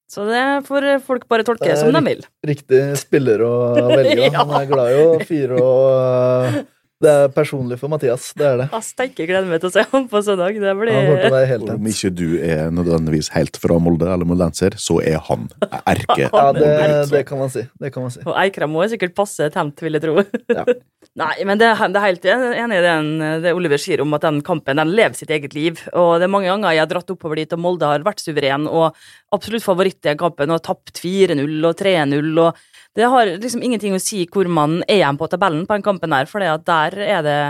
[0.08, 2.22] Så det får folk bare tolke som de vil.
[2.48, 3.52] Riktig spiller å
[3.98, 4.30] velge.
[4.30, 4.40] ja.
[4.40, 6.62] Han er glad i å fyre og
[6.98, 8.64] Det er personlig for Mathias, det er det.
[8.72, 10.56] Jeg steike gleder meg til å se ham på søndag.
[10.58, 13.76] Det Han kommer til å blir være helt om ikke du er nødvendigvis helt fra
[13.78, 15.44] Molde eller moldenser, så er han
[15.78, 16.24] erke.
[16.26, 16.72] Ja, det,
[17.12, 17.62] det kan man si.
[17.78, 18.24] Det kan man si.
[18.26, 20.24] Og Eikrem må sikkert passe tent, vil jeg tro.
[20.50, 20.64] Ja.
[21.22, 23.12] Nei, men det, det er helt enig i den,
[23.44, 25.84] det Oliver sier om at den kampen den lever sitt eget liv.
[25.94, 28.66] Og det er mange ganger jeg har dratt oppover dit, og Molde har vært suveren
[28.66, 28.98] og
[29.34, 32.34] absolutt favoritt i kampen og tapt 4-0 og 3-0.
[32.42, 32.58] og
[32.98, 36.14] Det har liksom ingenting å si hvor man er igjen på tabellen på den kampen
[36.16, 37.40] her, for der er det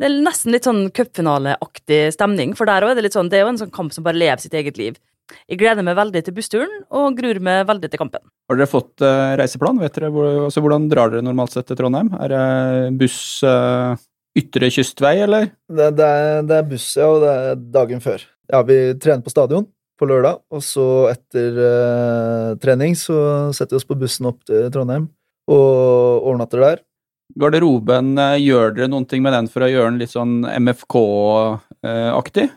[0.00, 3.38] det er nesten litt sånn cupfinaleaktig stemning, for der òg er det litt sånn Det
[3.38, 4.96] er jo en sånn kamp som bare lever sitt eget liv.
[5.46, 8.24] Jeg gleder meg veldig til bussturen, og gruer meg veldig til kampen.
[8.50, 9.78] Har dere fått uh, reiseplan?
[9.84, 12.10] Vet dere hvor, altså, hvordan drar dere normalt sett til Trondheim?
[12.18, 12.42] Er det
[12.98, 13.94] buss uh,
[14.34, 15.52] ytre kystvei, eller?
[15.70, 18.26] Det, det, er, det er buss, ja, og det er dagen før.
[18.50, 19.70] Ja, vi trener på stadion
[20.02, 23.16] på lørdag, og så etter eh, trening så
[23.54, 25.06] setter vi oss på bussen opp til Trondheim
[25.50, 26.82] og overnatter der.
[27.38, 32.50] Garderoben, eh, gjør dere noen ting med den for å gjøre den litt sånn MFK-aktig?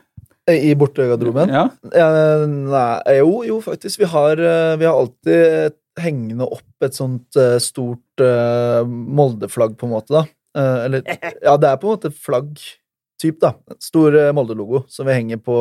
[0.46, 1.50] I bortegarderoben.
[1.50, 1.64] Ja.
[1.90, 2.08] Ja,
[2.46, 3.98] nei, jo, jo, faktisk.
[4.04, 9.88] Vi har, eh, vi har alltid hengende opp et sånt eh, stort eh, Molde-flagg, på
[9.88, 10.26] en måte, da.
[10.56, 11.06] Eh, eller
[11.46, 13.56] Ja, det er på en måte flagg-typ, da.
[13.82, 15.58] Stor eh, Molde-logo som vi henger på,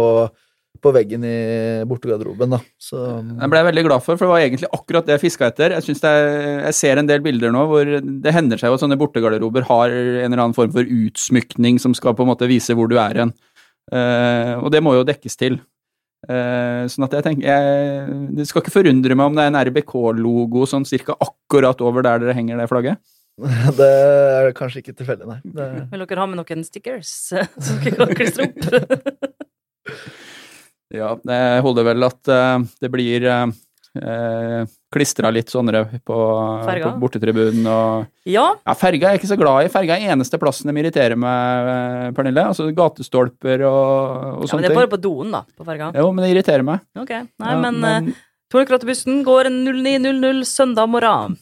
[0.85, 1.35] på veggen i
[1.89, 2.59] bortegarderoben, da.
[2.81, 5.49] Så Jeg ble jeg veldig glad for, for det var egentlig akkurat det jeg fiska
[5.49, 5.75] etter.
[5.75, 6.29] Jeg, er,
[6.67, 9.93] jeg ser en del bilder nå hvor det hender seg jo at sånne bortegarderober har
[9.93, 13.23] en eller annen form for utsmykning som skal på en måte vise hvor du er
[13.25, 13.33] hen.
[13.93, 15.59] Uh, og det må jo dekkes til.
[16.25, 19.59] Uh, sånn at jeg tenker jeg, Det skal ikke forundre meg om det er en
[19.67, 23.01] RBK-logo sånn cirka akkurat over der dere henger det flagget.
[23.79, 25.39] det er kanskje ikke tilfeldig, nei.
[25.43, 27.11] Det, Vil dere ha med noen stickers
[27.65, 29.35] som dere kan klistre opp?
[30.93, 36.17] Ja, det holder vel at eh, det blir uh, klistra litt sånnere på,
[36.67, 39.71] på bortetribunen og Ja, Ja, ferga er jeg ikke så glad i.
[39.73, 42.45] Ferga er eneste plassen som irriterer meg, eh, Pernille.
[42.51, 45.89] Altså gatestolper og, og ja men det er bare på doen, da, på ferga.
[45.95, 46.85] Jo, men det irriterer meg.
[46.99, 48.15] Ok, nei, Ja, men, men...
[48.53, 51.33] Tornekrottebussen går 09.00 søndag morgen,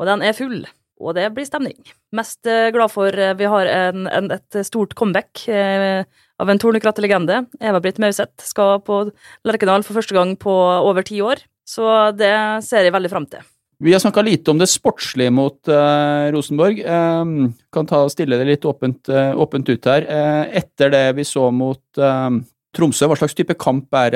[0.00, 0.62] og den er full.
[0.98, 1.76] Og det blir stemning.
[2.16, 6.02] Mest eh, glad for eh, vi har en, en, et stort comeback eh,
[6.38, 7.44] av en tornekrattelegende.
[7.60, 9.04] Eva-Britt Mauseth skal på
[9.48, 11.42] Lerkendal for første gang på over ti år.
[11.68, 11.84] Så
[12.16, 12.34] det
[12.64, 13.44] ser jeg veldig fram til.
[13.78, 16.80] Vi har snakka lite om det sportslige mot uh, Rosenborg.
[16.82, 20.06] Um, kan ta og stille det litt åpent, uh, åpent ut her.
[20.08, 22.40] Uh, etter det vi så mot eh,
[22.74, 24.14] Tromsø, hva slags type kamp er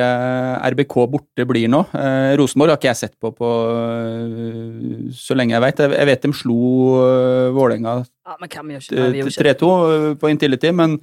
[0.74, 1.80] RBK borte blir nå?
[2.38, 3.48] Rosenborg har ikke jeg sett på på
[5.16, 5.80] så lenge jeg vet.
[5.80, 6.58] Jeg, jeg vet de slo
[7.56, 9.06] Vålerenga Ja, men hvem gjør ikke det?
[9.14, 9.54] Vi gjør ikke det.
[9.62, 10.98] 3-2 eh, på Intility, men,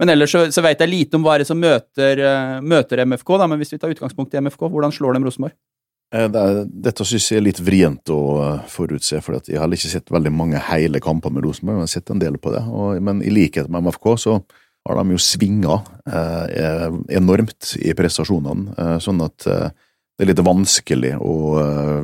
[0.00, 3.04] men ellers så, så vet jeg lite om hva det er som møter, eh, møter
[3.04, 3.34] MFK.
[3.42, 3.48] Da.
[3.50, 5.56] Men hvis vi tar utgangspunkt i MFK, hvordan slår de Rosenborg?
[6.14, 9.70] Eh, det er, dette synes jeg er litt vrient å eh, forutse, for jeg har
[9.76, 12.54] ikke sett veldig mange hele kamper med Rosenborg, men jeg har sett en del på
[12.54, 12.64] det.
[12.66, 14.40] Og, men i likhet med MFK så
[14.88, 15.76] har de jo svinga
[16.08, 16.88] eh,
[17.20, 19.68] enormt i prestasjonene, eh, sånn at eh,
[20.16, 21.34] det er litt vanskelig å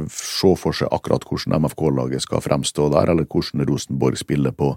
[0.09, 4.71] se for seg akkurat hvordan MFK-laget skal fremstå der, eller hvordan Rosenborg spiller på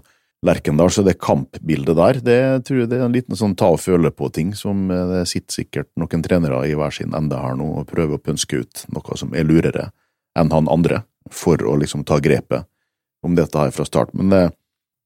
[0.46, 3.82] Lerkendal, så det kampbildet der, det tror jeg det er en liten sånn ta og
[3.82, 7.66] føle på-ting, som eh, det sitter sikkert noen trenere i hver sin ende her nå
[7.82, 9.90] og prøver å pønske ut noe som er lurere
[10.38, 12.64] enn han andre, for å liksom ta grepet
[13.26, 14.14] om dette her fra start.
[14.16, 14.42] Men det,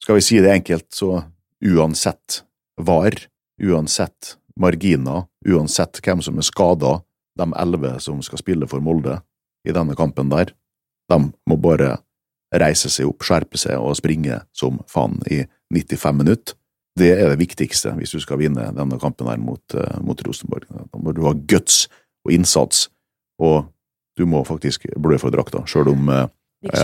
[0.05, 1.25] skal vi si det enkelt, så
[1.65, 2.45] uansett
[2.79, 3.19] var,
[3.59, 7.01] uansett marginer, uansett hvem som er skada,
[7.35, 9.19] de elleve som skal spille for Molde
[9.67, 10.53] i denne kampen der,
[11.11, 11.19] de
[11.51, 11.97] må bare
[12.61, 15.43] reise seg opp, skjerpe seg og springe som faen i
[15.75, 16.57] 95 minutter.
[16.95, 20.69] Det er det viktigste hvis du skal vinne denne kampen her mot, uh, mot Rosenborg.
[20.71, 21.89] Da må du ha guts
[22.25, 22.89] og innsats,
[23.43, 23.67] og
[24.19, 26.27] du må faktisk blø for drakta, sjøl om eh,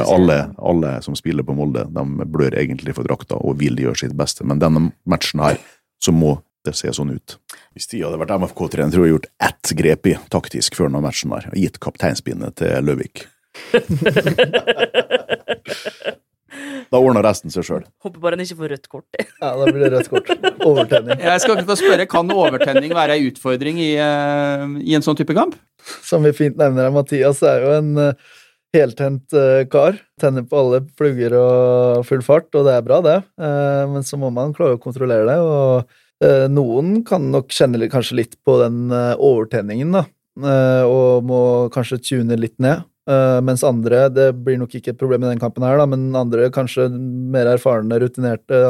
[0.02, 4.16] alle, alle, som spiller på Molde, de blør egentlig for drakta og vil gjøre sitt
[4.18, 5.60] beste, men denne matchen her,
[6.02, 7.38] så må det se sånn ut.
[7.72, 11.32] Hvis de hadde vært MFK-trener, tror jeg gjort ett grep i taktisk før denne matchen
[11.32, 13.24] her, og gitt kapteinspinnet til Løvik.
[16.90, 17.84] Da ordner resten seg sjøl.
[18.02, 19.06] Håper bare han ikke får rødt kort.
[19.40, 20.30] Ja, da blir det rødt kort.
[20.66, 21.22] Overtenning.
[21.22, 25.36] Jeg skal ikke spørre, Kan overtenning være ei utfordring i, uh, i, en sånn type
[25.36, 25.54] kamp?
[26.06, 28.34] Som vi fint nevner her, Mathias er jo en uh,
[28.74, 30.00] heltent uh, kar.
[30.20, 33.18] Tenner på alle plugger og full fart, og det er bra, det.
[33.38, 35.38] men så må man klare å kontrollere det.
[35.40, 40.02] og Noen kan nok kjenne kanskje litt på den overtenningen, da.
[40.84, 41.40] og må
[41.72, 42.84] kanskje tune litt ned.
[43.11, 46.11] Uh, mens andre Det blir nok ikke et problem i den kampen, her da, men
[46.14, 48.61] andre, kanskje mer erfarne, rutinerte,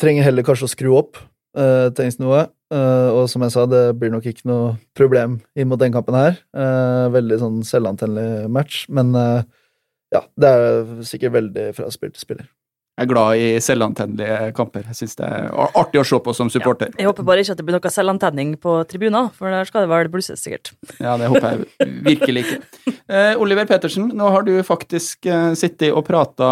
[0.00, 1.20] trenger heller kanskje å skru opp.
[1.54, 2.46] Uh, noe.
[2.72, 6.16] Uh, og som jeg sa, det blir nok ikke noe problem inn mot den kampen
[6.16, 6.40] her.
[7.14, 9.12] veldig sånn selvantennelig match, men
[10.14, 12.52] ja, det er sikkert veldig fra spill til spiller
[13.00, 14.86] er glad i selvantennelige kamper.
[14.90, 16.92] Jeg syns det er artig å se på som supporter.
[16.94, 19.84] Ja, jeg håper bare ikke at det blir noe selvantenning på tribuner, for der skal
[19.84, 20.72] det vel blusses, sikkert.
[21.02, 22.60] Ja, det håper jeg virkelig ikke.
[23.04, 26.46] Eh, Oliver Petersen, nå har du faktisk eh, sittet og prata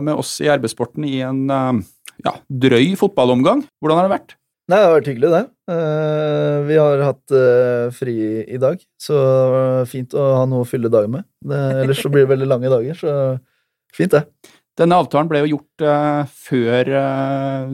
[0.00, 1.80] med oss i arbeidssporten i en eh,
[2.24, 3.60] ja, drøy fotballomgang.
[3.82, 4.32] Hvordan har det vært?
[4.68, 5.42] Nei, det har vært hyggelig, det.
[5.68, 9.20] Uh, vi har hatt uh, fri i dag, så
[9.88, 11.28] fint å ha noe å fylle dagen med.
[11.40, 13.14] Det, ellers så blir det veldig lange dager, så
[13.96, 14.52] fint, det.
[14.78, 17.70] Denne avtalen ble jo gjort uh, før uh,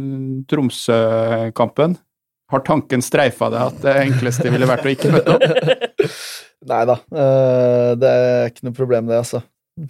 [0.48, 1.98] Tromsø-kampen.
[2.52, 6.14] Har tanken streifa deg at det enkleste ville vært å ikke møte opp?
[6.70, 9.42] Nei da, uh, det er ikke noe problem det, altså.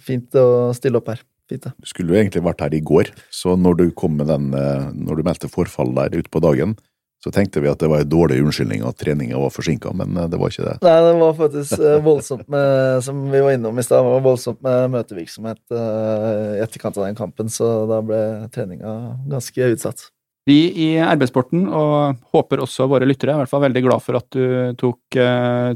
[0.03, 1.23] Fint å stille opp her.
[1.45, 1.69] Fint.
[1.77, 5.19] Du skulle jo egentlig vært her i går, så når du kom med den, når
[5.19, 6.73] du meldte forfall der ute på dagen,
[7.25, 10.27] så tenkte vi at det var en dårlig unnskyldning at treninga var forsinka, men eh,
[10.29, 10.75] det var ikke det.
[10.85, 14.93] Nei, det var faktisk eh, voldsomt med, som vi var innom i stad, voldsomt med
[14.93, 18.19] møtevirksomhet uh, i etterkant av den kampen, så da ble
[18.53, 18.93] treninga
[19.31, 20.05] ganske utsatt.
[20.45, 24.21] Vi i arbeidssporten, og håper også våre lyttere, er i hvert fall veldig glad for
[24.21, 25.17] at du tok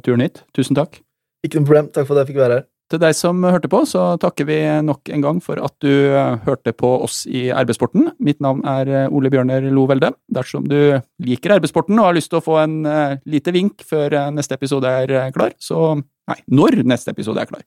[0.05, 0.43] turen hit.
[0.53, 0.99] Tusen takk.
[1.41, 1.89] Ikke noe problem.
[1.89, 2.67] Takk for at jeg fikk være her.
[2.89, 6.39] Til deg som hørte på, så takker vi nok en gang for at du eh,
[6.47, 8.07] hørte på oss i Arbeidssporten.
[8.25, 10.09] Mitt navn er eh, Ole Bjørner Lovelde.
[10.33, 14.15] Dersom du liker Arbeidssporten og har lyst til å få en uh, lite vink før
[14.33, 17.63] neste episode er klar, så Nei, når neste episode er klar,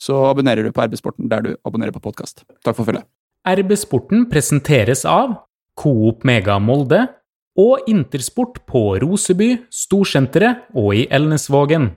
[0.00, 2.46] så abonnerer du på Arbeidssporten der du abonnerer på podkast.
[2.64, 3.04] Takk for følget.
[3.46, 5.34] Arbeidssporten presenteres av
[5.76, 7.02] Coop Mega Molde
[7.60, 11.92] og Intersport på Roseby, Storsenteret og i Elnesvågen.